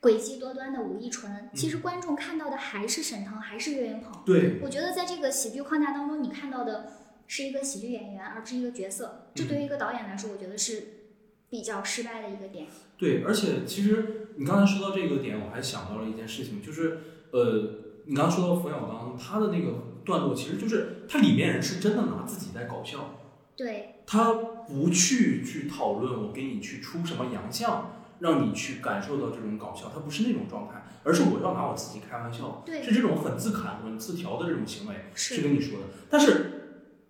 [0.00, 4.22] 诡计多端的吴亦纯，其实观众看到的还是沈腾，还是岳云鹏。
[4.24, 6.90] 对，我觉得在这个喜剧框架当中，你看到的
[7.30, 9.30] 是一个喜剧演员，而不是一个角色。
[9.36, 10.82] 这对于一个导演来说，我觉得是
[11.48, 12.66] 比较失败的一个点。
[12.98, 16.98] 对，而且其实你刚才说到这个点，我还想到了一件事情，就是
[17.30, 23.20] 呃，你刚刚说到冯小刚他的那个段落，其实就是他里面人是真的拿自己在搞笑，
[23.54, 24.34] 对，他
[24.66, 27.92] 不去去讨论我给你去出什么洋相。
[28.20, 35.86] 让你去感受到这种搞笑，他不是那种状态，而是我要拿我自己开玩笑，对是这种很自砍、很自调的这种行为去是跟你说的。
[36.10, 36.30] 但是《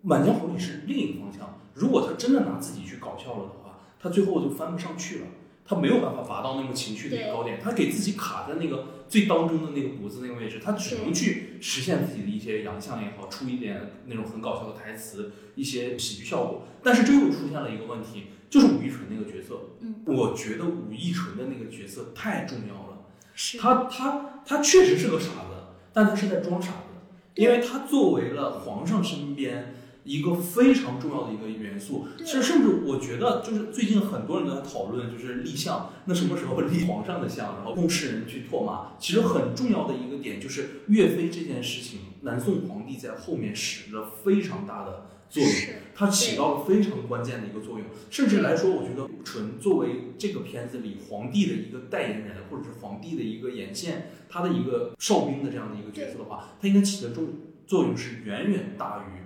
[0.01, 5.27] 满江红》里是另一个方向，如果他真的拿自己去搞笑了的话，他最后就翻不上去了，
[5.65, 16.63] 他没有办法拔到那个情绪的一个高点，他给自己卡在那个最当中的那个脖子那个位置，他只能去实现自己的一些洋相也好，出一点那种很搞笑的台词，一些喜剧效果。
[16.83, 18.25] 但是这又出现了一个问题。
[18.51, 23.05] 就是吴亦纯那个角色，嗯，我觉得吴亦纯的那个角色太重要了。
[23.33, 25.55] 是他他他确实是个傻子，
[25.93, 26.87] 但他是在装傻子，
[27.35, 29.73] 因为他作为了皇上身边
[30.03, 32.07] 一个非常重要的一个元素。
[32.19, 38.93] 其实甚至我觉得，就是最近很多人都在讨论，就是立像，那什么时候立皇上的像，然后供世人去唾骂。
[38.99, 45.07] 其实很重要的一个点就是岳飞这件事情，南宋皇帝在后面使了非常大的。
[45.31, 45.51] 作用，
[45.95, 47.87] 它起到了非常关键的一个作用。
[48.09, 57.29] 甚至来说，我觉得纯作为这个片子里皇帝的一个代言人，或者是皇帝的一个眼线，他的一个哨兵的这样的一个角色的话，他应该起的重
[57.65, 59.20] 作用是远远大于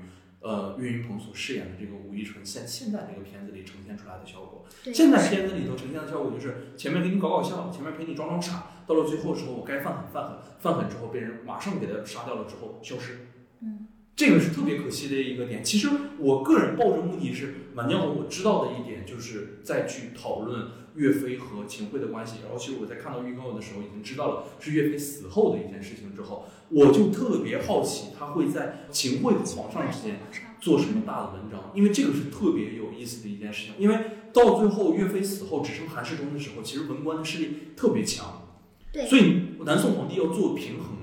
[0.45, 4.63] 呃岳云鹏所饰演的这个吴一纯现现在这个片子里呈现出来的效果。
[4.93, 13.27] 现在片子里头呈现的效果就是前面给你搞搞笑，前面陪你装装傻，到了最后的时候，我该犯狠犯狠，犯狠之后被人马上给他杀掉了之后消失。
[13.61, 13.87] 嗯。
[14.16, 15.61] 这个是特别可惜的一个点。
[15.61, 22.38] 其实我个人抱着目的是，《满江红》我知道的一点就是再去讨论岳飞和秦桧的关系。
[22.43, 30.22] 然后，其实我在看到预告的时候已经知道了是岳飞死后的一件事情之后，我就特别好奇他会在秦桧和皇上之间
[30.61, 33.74] 做什么大的文章，因为这个是特别有意思的一件事情。
[33.78, 33.99] 因为
[34.32, 38.47] 到最后岳飞死后只剩韩世忠的时候，其实文官的势力特别强，
[38.93, 40.94] 对，所以南宋皇帝要做平衡了。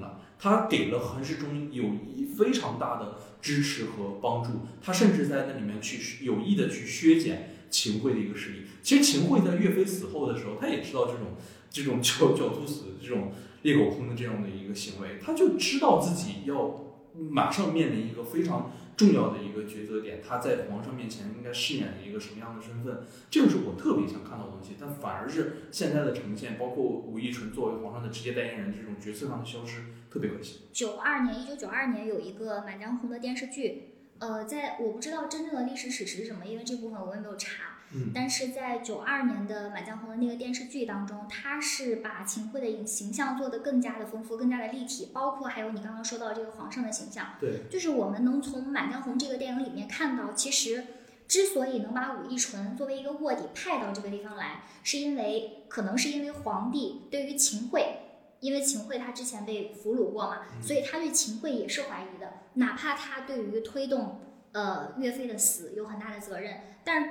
[0.43, 1.85] 他给了韩世忠有
[2.17, 4.51] 一非常大的支持和帮助，
[4.83, 8.63] 他甚至在那里面去有意的去削减秦桧的一个势力。
[8.83, 11.37] 其实秦桧在岳飞死后的时候，他也知道这种
[11.71, 13.31] 这种狡狡兔死、这种
[13.63, 16.97] 猎狗烹的这样的一个行为，他就知道自己要
[17.31, 24.77] 马上面临一个非常重要的一个抉择点，他在皇上面前应该饰演一个什么样的身份，这个是我特别想看到的东西。
[24.79, 29.83] 但反而是现在的呈现，包括吴亦纯作为皇上的直接代言人这种角色上的消失。
[30.11, 30.61] 特别可惜。
[30.75, 37.72] 九二年，一九九二年有一个《满江红》的电视剧，呃，在我不知道真正的历史史实是什么，因为这部分我也没有查。
[37.95, 50.85] 嗯但是在九二年的《满江红》的那个电视剧当中，他是把秦桧的影形象做得更加的丰富、更加的立体，包括还有你刚刚说到这个皇上的形象，对，就是我们能从《满江红》这个电影里面看到，其实
[51.29, 57.99] 之所以能把武义纯作为一个卧底派到这个地方来，是因为可能是因为皇帝对于秦桧。
[58.43, 64.21] 因为秦桧他之前被俘虏过嘛，所以他对秦桧也是怀疑的，哪怕他对于推动
[64.51, 67.11] 呃岳飞的死有很大的责任，但是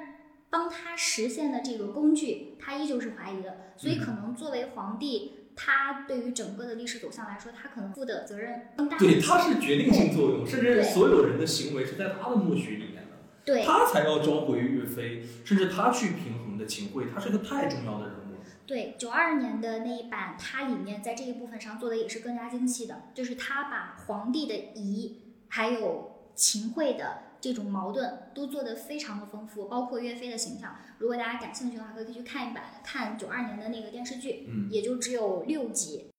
[0.52, 3.74] 帮他实现的这个工具，他依旧是怀疑的。
[3.76, 8.98] 所以可能作为皇帝，他对于整个的历史走向来说，他可能负的责任更大。
[9.00, 18.36] 对，他是决定性作用，甚至所有人的行为是在他的默许里面的，对他才要召回岳飞，甚至他去平衡的秦桧，他是个太重要的人物。
[18.68, 25.18] 对，九二年的那一版，它里面在这一部分上做的也是更加精细的，就是他把皇帝的疑，
[25.50, 30.76] 还有秦桧的这种矛盾都做得非常的丰富，包括岳飞的形象。
[31.00, 36.12] 如果大家感兴趣的话，可以去看一版，看九二年的那个电视剧，嗯，也就只有六集。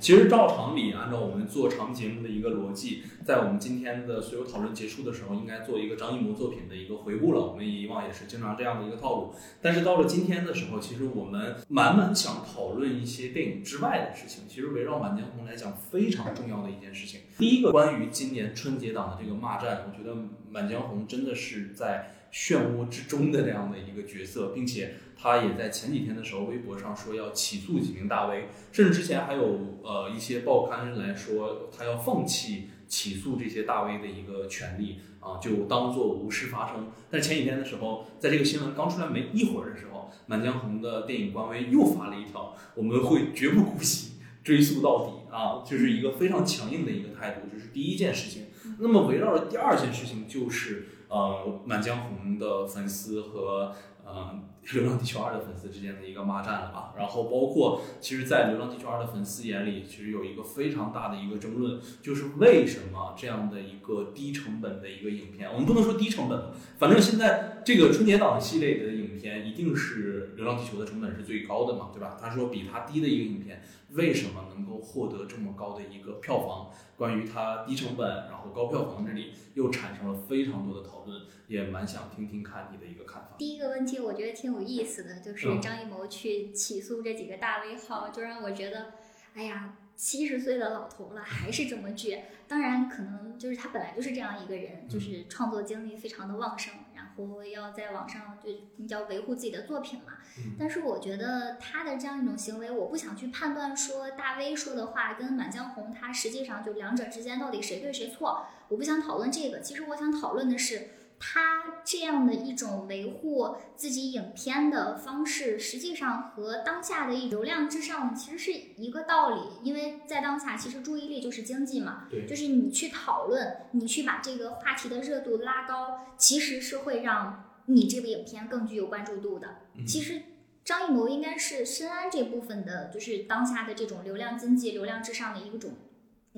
[0.00, 7.40] 其实照常理，按照我们做长节目的一个逻辑，在我们今天的所有讨论结束的时候，应该做一个张艺谋作品的一个回顾了。
[7.40, 9.34] 我们以往也是经常这样的一个套路。
[9.60, 14.44] 但是到了今天的时候，其实我们满满想讨论一些电影之外的事情。
[14.48, 17.20] 其实围绕《满江红》来讲，非常重要的一件事情。
[17.36, 20.14] 第一个，关于今年春节档的这个骂战，我觉得
[20.50, 36.92] 《满江红》真的是在漩涡之中的这样的一个角色，并且他也在前几天的时候微博上说要起诉几名大 V，甚至之前还有呃一些报刊来说他要放弃起诉这些大 V 的一个权利啊，就当做无事发生。
[37.10, 44.12] 但是前几天的时候，在这个新闻刚出来没一会儿的时候，《满江红》的电影官微又发了一条，我们会绝不姑息，
[44.44, 48.44] 追溯到底啊，就是一个非常强硬的一个态度，这是第一件事情。
[48.78, 50.88] 那么围绕着第二件事情就是。
[51.08, 54.38] 呃，《满江红》的粉丝和呃
[54.74, 56.92] 《流浪地球二》的粉丝之间的一个骂战了吧？
[56.96, 72.18] 然后包括其实，在《流浪地球二》的粉丝眼里，其实有一个非常大的一个争论，就是为什么这样的一个低成本的一个影片，我们不能说低成本，反正现在这个春节档系列的影片一定是《流浪地球》的成本是最高的嘛，对吧？
[72.20, 73.62] 他说比它低的一个影片，
[73.98, 76.70] 为什么能够获得这么高的一个票房？
[76.96, 83.30] 关于它低成本然后高票房这里又产生了非常多的讨论，也蛮想听听看你的一个看法。
[83.36, 88.94] 第一个问题我觉得挺有意思的，就是嗯张艺谋去起诉这几个大 V 号，就让我觉得，
[89.34, 92.20] 哎呀，七十岁的老头了还是这么倔。
[92.46, 96.72] 当然，可能就是他本来就是这样一个人，就是创作精力非常的旺盛，
[97.18, 100.14] 然后要在网上就你要维护自己的作品嘛。
[100.38, 109.60] 嗯但是我觉得他的这样一种行为，我不想去判断说大 V 说的话跟《满江红》它实际上就两者之间到底谁对谁错，我不想讨论这个。
[109.60, 110.90] 其实我想讨论的是。
[111.20, 119.40] 他这样的一种维护自己影片的方式，实际上和当下的一流量至上其实是一个道理。
[119.62, 129.48] 因为在当下，其实注意力就是经济嘛，就是你去讨论，你去把这个话题的热度拉高，其实是会让你这部影片更具有关注度的。
[129.76, 130.22] 嗯其实
[130.64, 135.72] 张艺谋应该是深谙这部分的，就是当下的这种流量经济、流量至上的一种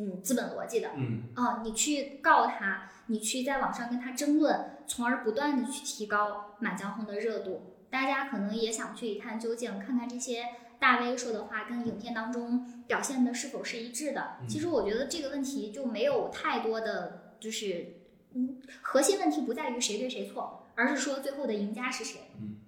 [0.00, 0.90] 嗯资本逻辑的。
[0.96, 7.76] 嗯啊，你去告他，你去在网上跟他争论，从而不断的去提高《满江红》的热度。
[7.90, 10.44] 大家可能也想去一探究竟，看看这些
[10.78, 14.36] 大 V 说的话跟影片当中表现的是否是一致的。
[14.40, 17.96] 嗯其实我觉得这个问题就没有太多的，就是
[18.34, 22.30] 嗯，核心问题不在于谁对谁错，而是说最后的赢家是谁。
[22.40, 22.59] 嗯。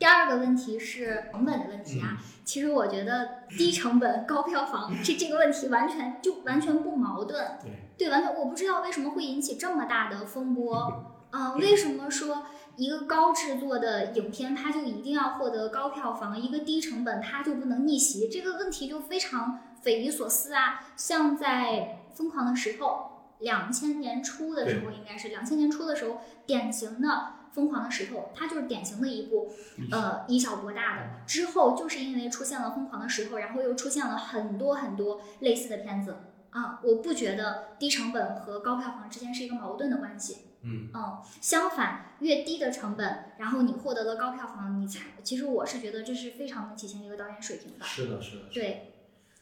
[0.00, 7.58] 第二个问题是成本的问题啊，嗯其实我觉得低成本高票房这这个问题完全就完全不矛盾。
[7.62, 12.44] 对，对，完全我不知道为什么会引起这么大的风波啊、为什么说
[12.74, 18.28] 一个高制作的影片它就一定要获得高票房，一个低成本它就不能逆袭？
[18.28, 20.80] 这个问题就非常匪夷所思啊！
[20.96, 22.86] 像在《疯狂的石头》
[23.44, 27.08] 两千年初的时候，应该是两千年初的时候，典型的
[27.52, 29.52] 《疯狂的石头》，它就是典型的一部
[29.90, 31.26] 呃以小博大的。
[31.26, 36.16] 之后就是因为出现了《疯狂的石头》，然后又出现了很多很多类似的片子。
[36.50, 40.38] 啊，我不觉得低成本和高票房之间是一个矛盾的关系。
[40.62, 47.84] 嗯嗯，相反，越低的成本，然后你获得了高票房，你才其实我是觉得这是非常能体现一个导演水平的。
[47.84, 48.52] 是的，是的，是的。
[48.52, 48.92] 对，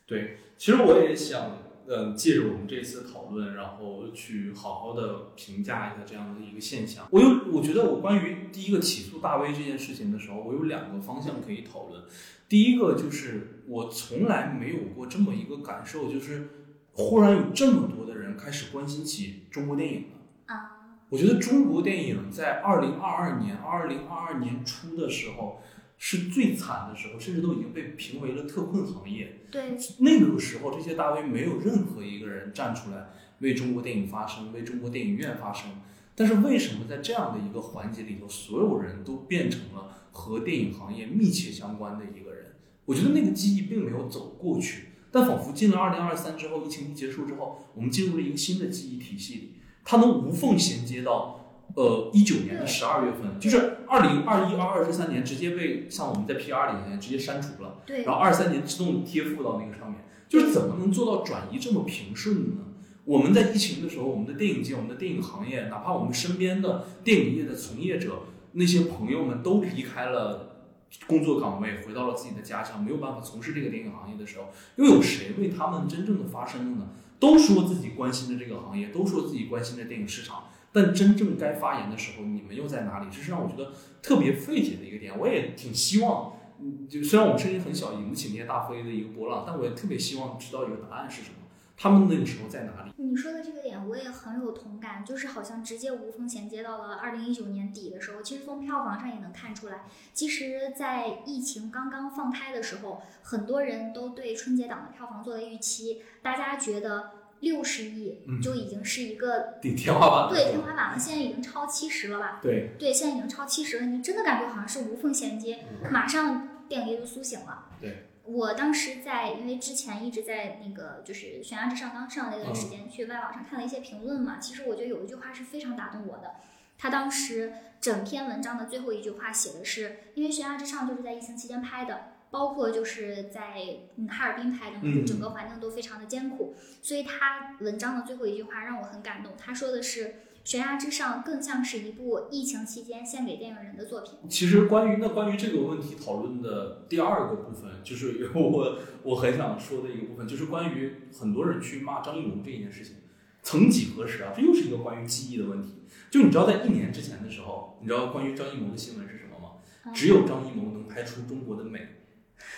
[0.06, 1.56] 对，其实我也想
[1.88, 7.08] 呃，借着我们这次讨论，然后去好好的评价一下这样的一个现象。
[7.10, 12.02] 我有，我觉得我关于第一个起诉大 V 这件事情的时候，我有两个方向可以讨论。
[12.46, 16.48] 第一个就是我从来没有过这么一个感受，就是
[16.92, 20.54] 忽然有这么多的人开始关心起中国电影了。
[20.54, 25.62] 啊，我觉得中国电影在二零二二年、二零二二年初的时候
[25.98, 29.40] 是最惨的时候，甚至都已经被评为了特困行业。
[29.50, 33.08] 对，那个时候，这些大 V 没有任何一个人站出来
[33.40, 35.70] 为中国电影发声，为中国电影院发声。
[36.14, 42.54] 但是为什么在这样的一个环节里头，所有人都变成了和电影行业密切相关的一个人？
[42.84, 49.52] 我觉得那个记忆并没有走过去，但仿佛进了二零二三之后，疫情一结束之后，我们进入了一个新的记忆体系里，
[49.84, 51.37] 它能无缝衔接到。
[51.78, 62.64] 呃，一九年的十二月份，就是二零二一、二二这三年直接被像我们在 P R 里面直接删除了，对，然后二三年自动贴附到那个上面，就是怎么能做到转移这么平顺呢？
[63.04, 68.22] 我们在疫情的时候，我们的电影界、我们的电影行业，哪怕我们身边的电影业的从业者
[68.54, 70.64] 那些朋友们都离开了
[71.06, 76.88] 工作岗位，回到了自己的家乡，没有办法从事这个电影行业的时候，又有谁为他们真正的发声了呢？
[77.20, 80.47] 都说自己关心的这个行业，都说自己关心的电影市场。
[80.78, 83.06] 但真正该发言的时候，你们又在哪里？
[83.10, 85.18] 这是让我觉得特别费解的一个点。
[85.18, 91.34] 我也挺希望，嗯，就虽然我们声音很小，引不起那些大飞的一个波浪，但我也特别希望知道一个答案是什么。
[91.80, 92.92] 他们那个时候在哪里？
[92.96, 98.22] 你说的这个点我也很有同感，就是好像直接无缝衔接到了二零一九年底的时候。
[98.22, 107.17] 其实从票房上也能看出来，其实，在疫情刚刚放开的时候，很多人都对春节档的票房做了预期，大家觉得。
[107.40, 110.98] 六十亿就已经是一个顶天花板，对天花板了。
[110.98, 112.40] 现在已经超七十了吧？
[112.42, 113.86] 对对，现在已经超七十了。
[113.86, 117.66] 你真的感觉好像是无缝衔接，马上电影业就苏醒了。
[117.80, 124.38] 对，我当时在，因为之前一直在那个就是《悬崖之上》刚上那段时间，去外网上看了一些评论嘛。
[124.40, 126.32] 其实我觉得有一句话是非常打动我的。
[126.76, 132.14] 他当时整篇文章的最后一句话写的是，因为《悬崖之上》就是在疫情期间拍的。
[132.30, 133.62] 包括就是在
[133.96, 134.76] 嗯哈尔滨拍的，
[135.06, 139.32] 整个环境都非常的艰苦，所以他文章的最后一句话让我很感动。
[139.38, 140.04] 他说的是
[140.44, 144.12] 《悬崖之上》更像是一部疫情期间献给电影人的作品。
[144.28, 152.96] 其实关于那关于这个问题讨论的第二个部分，就是我我很想说的一个部分，就是关于很多人去骂张艺谋这一件事情。
[153.42, 155.82] 曾几何时啊，这又是一个关于记忆的问题。
[156.10, 159.92] 就你知道在一年之前的时候，你知道关于张艺谋的新闻是什么吗？
[159.94, 161.80] 只有张艺谋能拍出中国的美。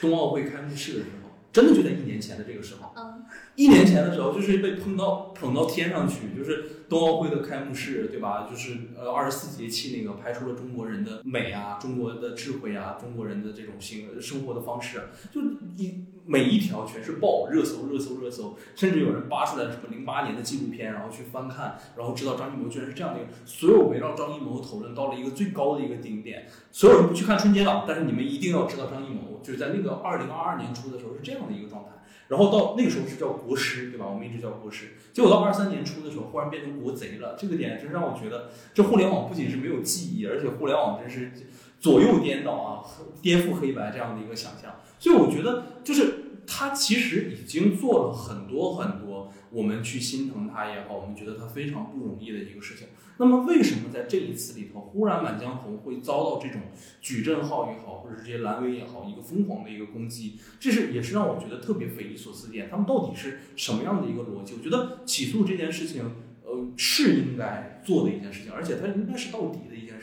[0.00, 2.92] 冬奥会开幕式的时候，真的就在一年前的这个时候。
[2.96, 3.24] 嗯，
[3.56, 8.48] 一年前的时候，就是被捧到捧到天上去，就是冬奥会的开幕式，对吧？
[8.50, 15.40] 就是呃二十四节气那个拍出了中国人的美啊，中国的智慧啊，中国人的这种生生活的方式，就
[15.76, 26.46] 一每一条全是爆热搜，热搜，热搜，甚至有人扒出来什么零八年的纪录片，然后去翻看，然后知道张艺谋居然是这样的一个，所有围绕张艺谋讨论到了一个最高的一个顶点。
[26.70, 31.90] 所有人不去看春节档，但是你们一定要知道张艺谋就是在那个二零二二年初的时候是这样的一个状态。
[32.28, 34.06] 然后到那个时候是叫国师，对吧？
[34.06, 34.92] 我们一直叫国师。
[35.12, 37.36] 结果到二三年初的时候，忽然变成国贼了。
[37.36, 41.32] 这个点真让我觉得，这互联网不仅是没有记忆，而且互联网真是
[41.80, 42.84] 左右颠倒啊，
[43.22, 44.76] 颠覆黑白这样的一个想象。
[44.98, 52.88] 所以我觉得，就是他其实已经做了很多很多，我们去心疼他也好，我们觉得他非常不容易的一个事情。
[53.16, 56.60] 那么为什么在这一次里头，忽然《满江红》会遭到这种
[57.02, 60.38] 矩阵号也好，或者是这些蓝 V 也好，一个疯狂的一个攻击？
[60.58, 62.68] 这是也是让我觉得特别匪夷所思点。
[62.70, 64.54] 他们到底是什么样的一个逻辑？
[64.56, 66.02] 我觉得起诉这件事情，
[66.44, 69.99] 呃，是应该做的一件事情，而且它应该是到底的一件。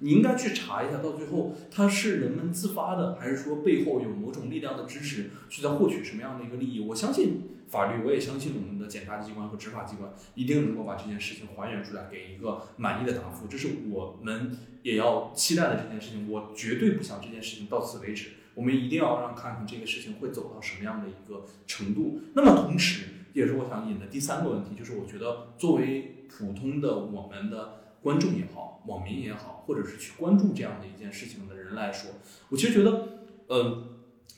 [0.00, 6.80] 你应该去查一下，到最后它是人们自发的，还是说背后有某种力量的支持，去在获取什么样的一个利益？
[6.80, 7.42] 我相信。
[7.70, 13.46] 法律，我也相信我们的检察机关和执法机关一定能够把这件事情还原出来，给一个满意的答复。
[13.46, 16.28] 这是我们也要期待的这件事情。
[16.28, 22.20] 我绝对不想这件事情到此为止，我们一定要让看看这个事情会走到什么样的一个程度。
[22.34, 23.04] 那么同时，
[23.34, 32.10] 也是我想引的第三个问题，就是我觉得作为普通的我们的观众也好，网民也好，或者是去关注这样的一件事情的人来说，
[32.48, 33.08] 我其实觉得，
[33.46, 33.84] 呃，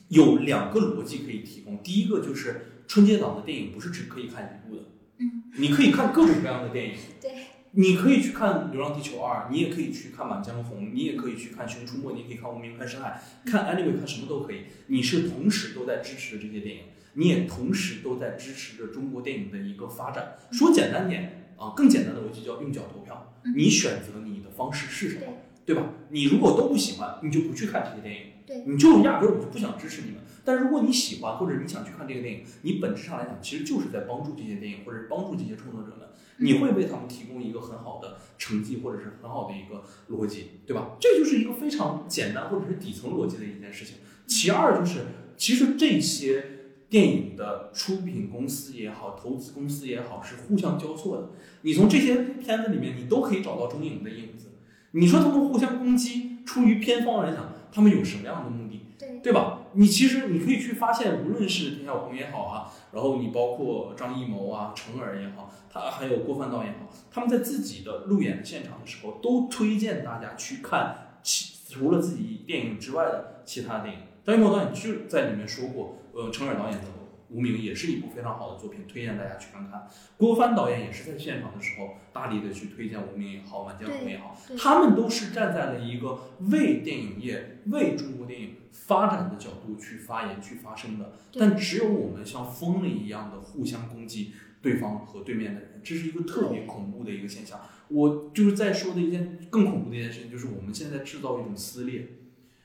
[0.09, 1.81] 有两个逻辑可以提供。
[1.83, 2.69] 第一个就是。
[2.85, 4.83] 春节档的电影不是只可以看一部的，
[5.17, 7.31] 嗯，你可以看各种各样的电影，对，
[7.71, 14.65] 你可以去看《流浪地球二》，你也可以去看《满江红》，你也可以去看《熊出没》，你也可以看《无名看深海》，看 anyway 看什么都可以。
[14.87, 16.81] 你是同时都在支持着这些电影，
[17.13, 20.35] 你也同时都在支持着中国电影的一个发展。
[20.51, 25.33] 说简单点啊，更简单的逻辑叫用脚投票，你选择你的方式是什么，
[25.65, 25.89] 对吧？
[26.09, 28.33] 你如果都不喜欢，你就不去看这些电影。
[28.45, 30.19] 对你就压根儿我就不想支持你们。
[30.43, 36.09] 但如果你喜欢或者你想去看这个电影，你本质上来讲其实就是在帮助这些电影或者是帮助这些创作者们，
[36.39, 40.97] 你会为他们提供一个很好的成绩或者是很好的一个逻辑，对吧？
[40.99, 43.95] 这就是一个非常简单或者是底层逻辑的一件事情。
[44.27, 45.05] 其二就是，
[45.37, 46.52] 其实这些
[46.93, 51.29] 电影的出品公司也好，投资公司也好，是互相交错的。
[51.63, 54.51] 你从这些片子里面，你都可以找到中影的影子。
[54.91, 58.81] 你说他们互相攻击，出于片方来讲，他们有什么样的目的？
[58.99, 59.61] 对对吧？
[59.73, 74.01] 你其实你可以去发现，无论是田晓鹏也好啊，然后你包括张艺谋啊、成尔也好，他还有郭帆导演也好，他们在自己的路演的现场的时候，都推荐大家去看其除了自己电影之外的其他电影。
[74.23, 76.83] 张艺谋导演就在里面说过，呃，程耳导演的
[77.29, 79.87] 《无名》也是一部非常好的作品，推荐大家去看看。
[80.15, 86.19] 郭帆导演也是在现场的时候大力的去推荐《无名》也好，《满江红》也好，他们都是站在了一个
[86.51, 91.13] 为电影业、为中国电影发展的角度去发言、去发声的。
[91.33, 97.59] 但只有我们像疯了一样的互相攻击对方和对面的人，这是一个特别恐怖的一个现象。
[97.87, 102.07] 我就是在说的一件更恐怖的一件事情，就是我们现在制造一种撕裂，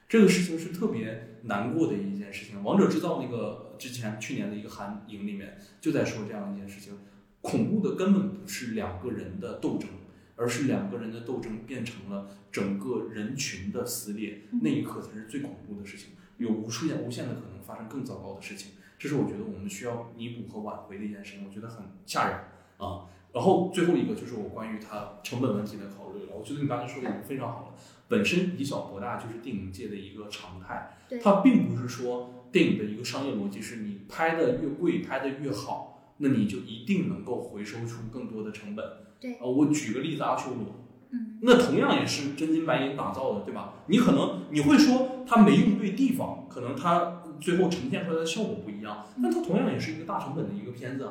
[0.09, 2.59] 这个事情是特别难过的一件事情。
[2.63, 6.99] 《王者制造》那个之前去年的一个韩影里面就在说这样一件事情，
[7.43, 9.91] 恐怖的根本不是两个人的斗争，
[10.35, 22.39] 而是两个人的斗争变成了整个人群的撕裂，那一刻才是最恐怖的事情，有无数件无限的可能发生更糟糕的事情，这是我觉得我们需要弥补和挽回的一件事情，我觉得很吓人
[22.79, 23.05] 啊。
[23.31, 27.75] 然后最后一个就是我关于它成本问题的考虑了，我觉得你刚才说的已经非常好了。
[28.09, 38.85] 本身以小博大就是电影界的一个常态，它并不是说电影的一个商业逻辑是你拍的越贵，拍的越好，那你就一定能够回收出更多的成本。
[39.21, 40.75] 对呃，我举个例子，阿修罗，
[41.11, 43.75] 嗯，那同样也是真金白银打造的，对吧？
[43.89, 51.07] 你可能你会说它没用对地方，可能它最后呈现出来的效果不一样，但它同样也是一个大成本的一个片子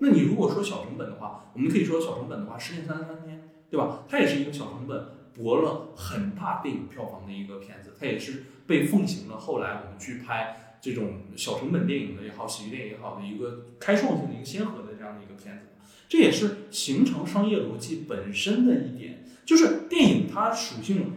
[0.00, 3.36] 那你如果说小成本的话，我们可以说小成本的话，《失恋三十三天》，
[3.70, 4.04] 对吧？
[4.08, 15.66] 它也是一个小成本博了很大电影票房的一个片子，它也是被奉行了后来我们去拍这种小成本电影的也好，喜剧电影也好的一个开创性的一个先河的这样的一个片子。
[16.08, 21.12] 这也是形成商业逻辑本身的一点，就是电影它属性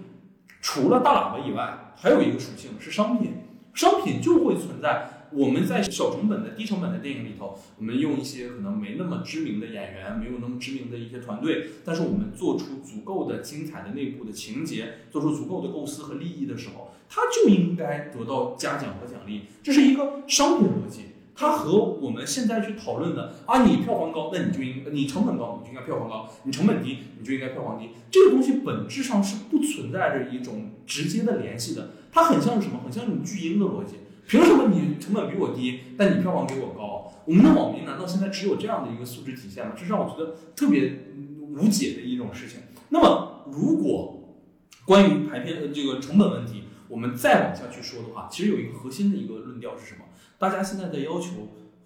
[0.61, 3.33] 除了大喇叭以外，还有一个属性是商品，
[3.73, 5.09] 商品就会存在。
[5.31, 19.41] 我们在小成本的、低成本的电影里头，我们用一些可能没那么知名的演员，没有那么知名的一些团队，但是我们做出足够的精彩的内部的情节，做出足够的构思和利益的时候，它就应该得到嘉奖和奖励。
[19.61, 21.01] 这是一个商品逻辑。
[21.37, 27.89] 它和我们现在去讨论的啊，你票房高，那你就应你成本高，你就应该票房高；你成本低，你就应该票房低。
[28.09, 32.79] 这个东西本质上是不存在着一种直接的联系的，它很像是什么？
[32.85, 33.95] 很像一种巨婴的逻辑。
[34.27, 37.13] 凭什么你成本比我低，但你票房比我高？
[37.25, 39.73] 我们的网民难道现在只有这样的一个素质体现吗？
[39.75, 40.99] 这是让我觉得特别
[41.39, 42.59] 无解的一种事情。
[42.89, 44.37] 那么，如果
[44.85, 50.05] 关于排片呃这个成本问题，我们再往下去说的话，其实有一个核心的一个论调是什么？
[50.37, 51.29] 大家现在在要求《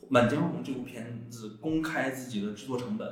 [0.10, 3.08] 满江红》这部片子公开自己的制作成本，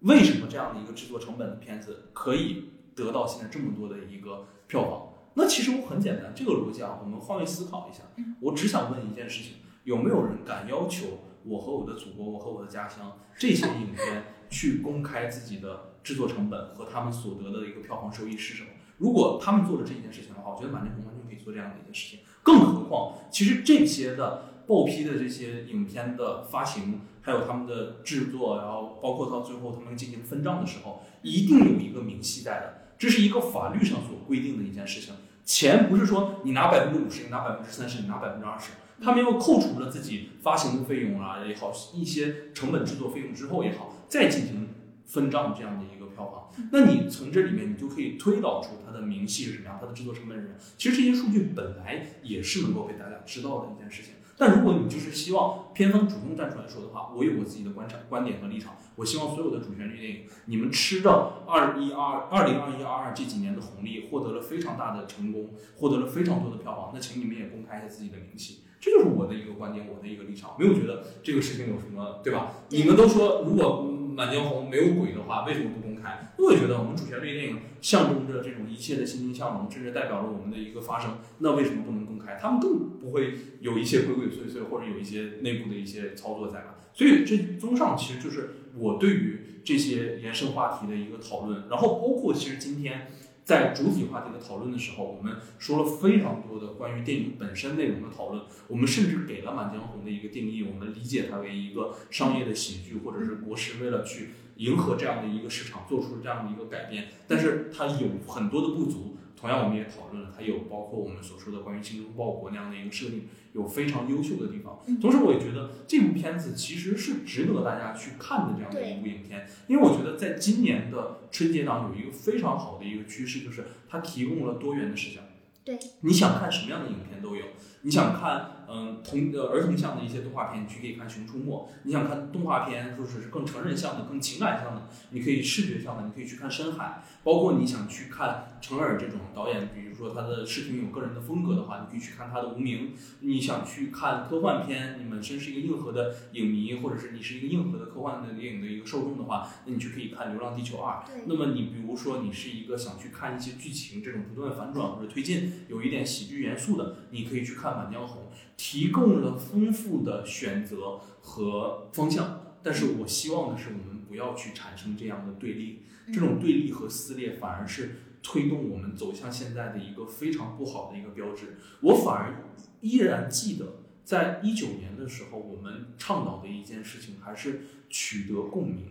[0.00, 2.64] 为什么这样的一个制作成本的片子可以
[2.94, 5.13] 得到现在这么多的一个票房？
[5.34, 8.02] 那其实我很简单，这个逻辑啊，我们换位思考一下，
[8.40, 18.68] 我只想问一件事情：有没有人敢要求我和我的祖国、我和我的家乡这些影片去公开自己的制作成本和他们所得的一个票房收益是什么？
[18.98, 22.20] 如果他们做了这件事情的话，我觉得满天红完全可以做这样的一件事情。
[22.44, 35.12] 更何况，其实这些的报批的这些影片的发行，还有他们的制作，然后包括到最后他们进行分账的时候，一定有一个明细在的，这是一个法律上所规定的一件事情。
[35.44, 38.70] 钱不是说你拿百分之五十，你拿百分之三十，你拿百分之二十，
[39.02, 44.68] 他们又扣除了自己发行的费用啊也好，一些成本制作费用之后也好，再进行
[45.04, 46.66] 分账这样的一个票房。
[46.72, 50.64] 那你从这里面你就可以推导出它的明细是什么样，它的制作成本是什么样。
[50.78, 54.13] 其实这些数据本来也是能够被大家知道的一件事情。
[54.36, 58.74] 但如果你就是希望片方主动站出来说的话，我有我自己的观察、观点和立场。
[58.96, 68.60] 我希望所有的主旋律电影，你们吃着二一二二零二一二二这几年的红利，获得了非常大的成功，获得了非常多的票房，那请你们也公开一下自己的名气。
[68.80, 70.50] 这就是我的一个观点，我的一个立场。
[70.58, 72.52] 没有觉得这个事情有什么，对吧？
[72.68, 73.84] 你们都说如果
[74.14, 76.34] 《满江红》没有鬼的话，为什么不公开？
[76.36, 81.16] 因为我觉得我们主旋律电影象征着这种一切的欣欣向荣，甚至代表着我们的一个发声。
[81.38, 82.38] 那为什么不能公开？
[82.40, 86.76] 他们更不会有一些鬼鬼祟祟，或者有一些内部的一些操作在吧？
[86.92, 91.68] 所以这综上其实就是我对于这些延伸话题的一个讨论。
[91.68, 93.08] 然后包括其实今天
[93.44, 109.16] 在主体话题的讨论的时候，我们说了非常多的关于电影本身内容的讨论，我们甚至给了《满江红》的一个定义，我们理解它为一个商业的喜剧，或者是国师为了去迎合这样的一个市场做出了这样的一个改变，但是它有很多的不足。
[109.36, 114.80] 同样，我们也讨论了，它有包括我们所说的关于精忠报国那样的一个设定，有非常优秀的地方。
[115.02, 125.20] 同时，我也觉得这部片子其实是值得大家去看的这样的一部影片，因为我觉得在今年的春节档有一个非常好的一个趋势，就是它提供了多元的视角。
[125.62, 127.44] 对，你想看什么样的影片都有。
[127.82, 131.52] 你想看，嗯，童呃儿童向的一些动画片，你去可以看《熊出没》；
[131.84, 137.02] 你想看动画片，或者是更成人向的、更情感向的，你可以视觉向的，你可以去看《深海》。
[137.24, 142.88] 包括你想去看陈耳这种导演，比如说他的视频有个人的风格的话，你可以去看他的《无名》。
[143.20, 150.96] 你想去看科幻片，你本身是一个硬核的影迷，或者是你是一个硬核的科幻的电影的一个受众的话，那你就可以看《流浪地球二》。
[151.26, 158.22] 那么你比如说你是一个想去看一些剧情这种不断反转或者推进，有一点喜剧元素的，你可以去看《满江红》，
[158.58, 162.40] 提供了丰富的选择和方向。
[162.62, 165.82] 但是我希望的是，我们不要去产生这样的对立。
[166.06, 171.56] 这种对立和撕裂反而是推动我们走向现在的一个非常不好的一个标志。
[171.80, 172.44] 我反而
[172.80, 178.86] 依然记得，在一九年的时候，我们倡导的一件事情还是取得共鸣，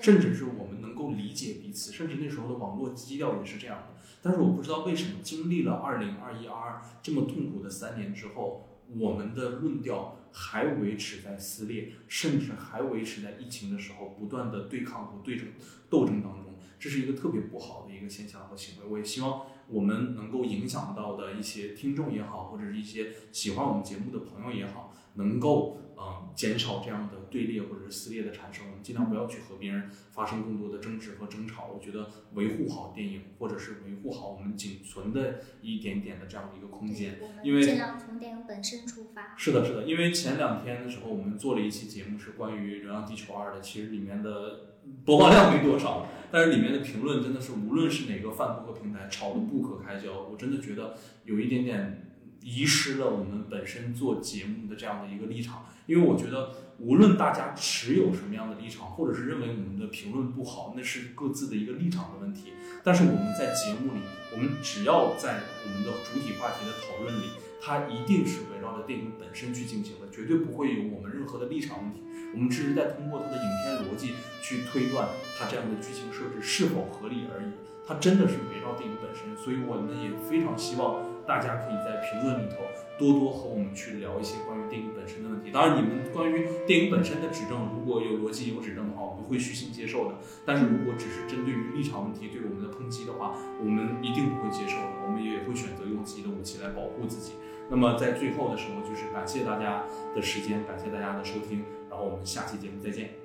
[0.00, 4.00] 甚至是我们能够理解彼此，甚至那时候的网络基调也是这样的。
[4.22, 8.66] 但是我不知道为什么，经历了二零二一、二这么痛苦的三年之后，
[8.96, 15.46] 我们的论调还维持在撕裂，甚至还维持在疫情的时候不断的对抗和对争
[15.88, 16.58] 斗争当中。
[16.76, 31.70] 这是一个特别不好的一个现象和行为，我也希望我们能够影响到的一些听众也好，或者是一些喜欢我们节目的朋友也好，能够嗯减少这样的队列或者是撕裂的产生，我们尽量不要去和别人发生更多的争执和争吵。
[31.74, 39.34] 我觉得维护好电影，或者是维护好我们仅存的一点点的这样的一个空间，因为尽量从电影本身出发。
[39.36, 44.70] 是的，是的，因为前两天的时候我们做了一期节目是关于《流浪地球二》的，其实里面的。
[45.02, 50.28] 播放量没多少，但是里面的评论真的是，无论是哪个泛播客平台，吵得不可开交。
[50.30, 52.13] 我真的觉得有一点点
[52.44, 55.64] 遗失了我们本身做节目的这样的一个立场。
[55.86, 62.52] 因为我觉得，无论大家持有什么样的立场，或者是认为我们的评论不好，那是各自的一个立场的问题。
[62.82, 64.00] 但是我们在节目里，
[64.32, 72.00] 我们只要在我们的主体话题的讨论里，它一定是围绕着电影本身去进行的，绝对不会有我们任何的立场问题。
[72.32, 75.08] 我们只是在通过它的影片逻辑去推断
[75.38, 77.52] 它这样的剧情设置是否合理而已。
[77.86, 82.64] 它真的是围绕电影本身，所以我们也非常希望大家可以在评论里头
[82.98, 85.50] 多多和我们去聊一些关于电影本身的问题。
[85.50, 90.14] 当然，你们关于电影本身的指正，如果有逻辑有指正的话，我们会虚心接受的。
[90.44, 94.88] 但是如果只是针对于立场问题对我们的抨击的话，我们一定不会接受的。
[95.06, 97.32] 我们也会选择用自己的武器来保护自己。
[97.70, 99.84] 那么在最后的时候，就是感谢大家
[100.14, 101.64] 的时间，感谢大家的收听。
[101.88, 103.23] 然后我们下期节目再见。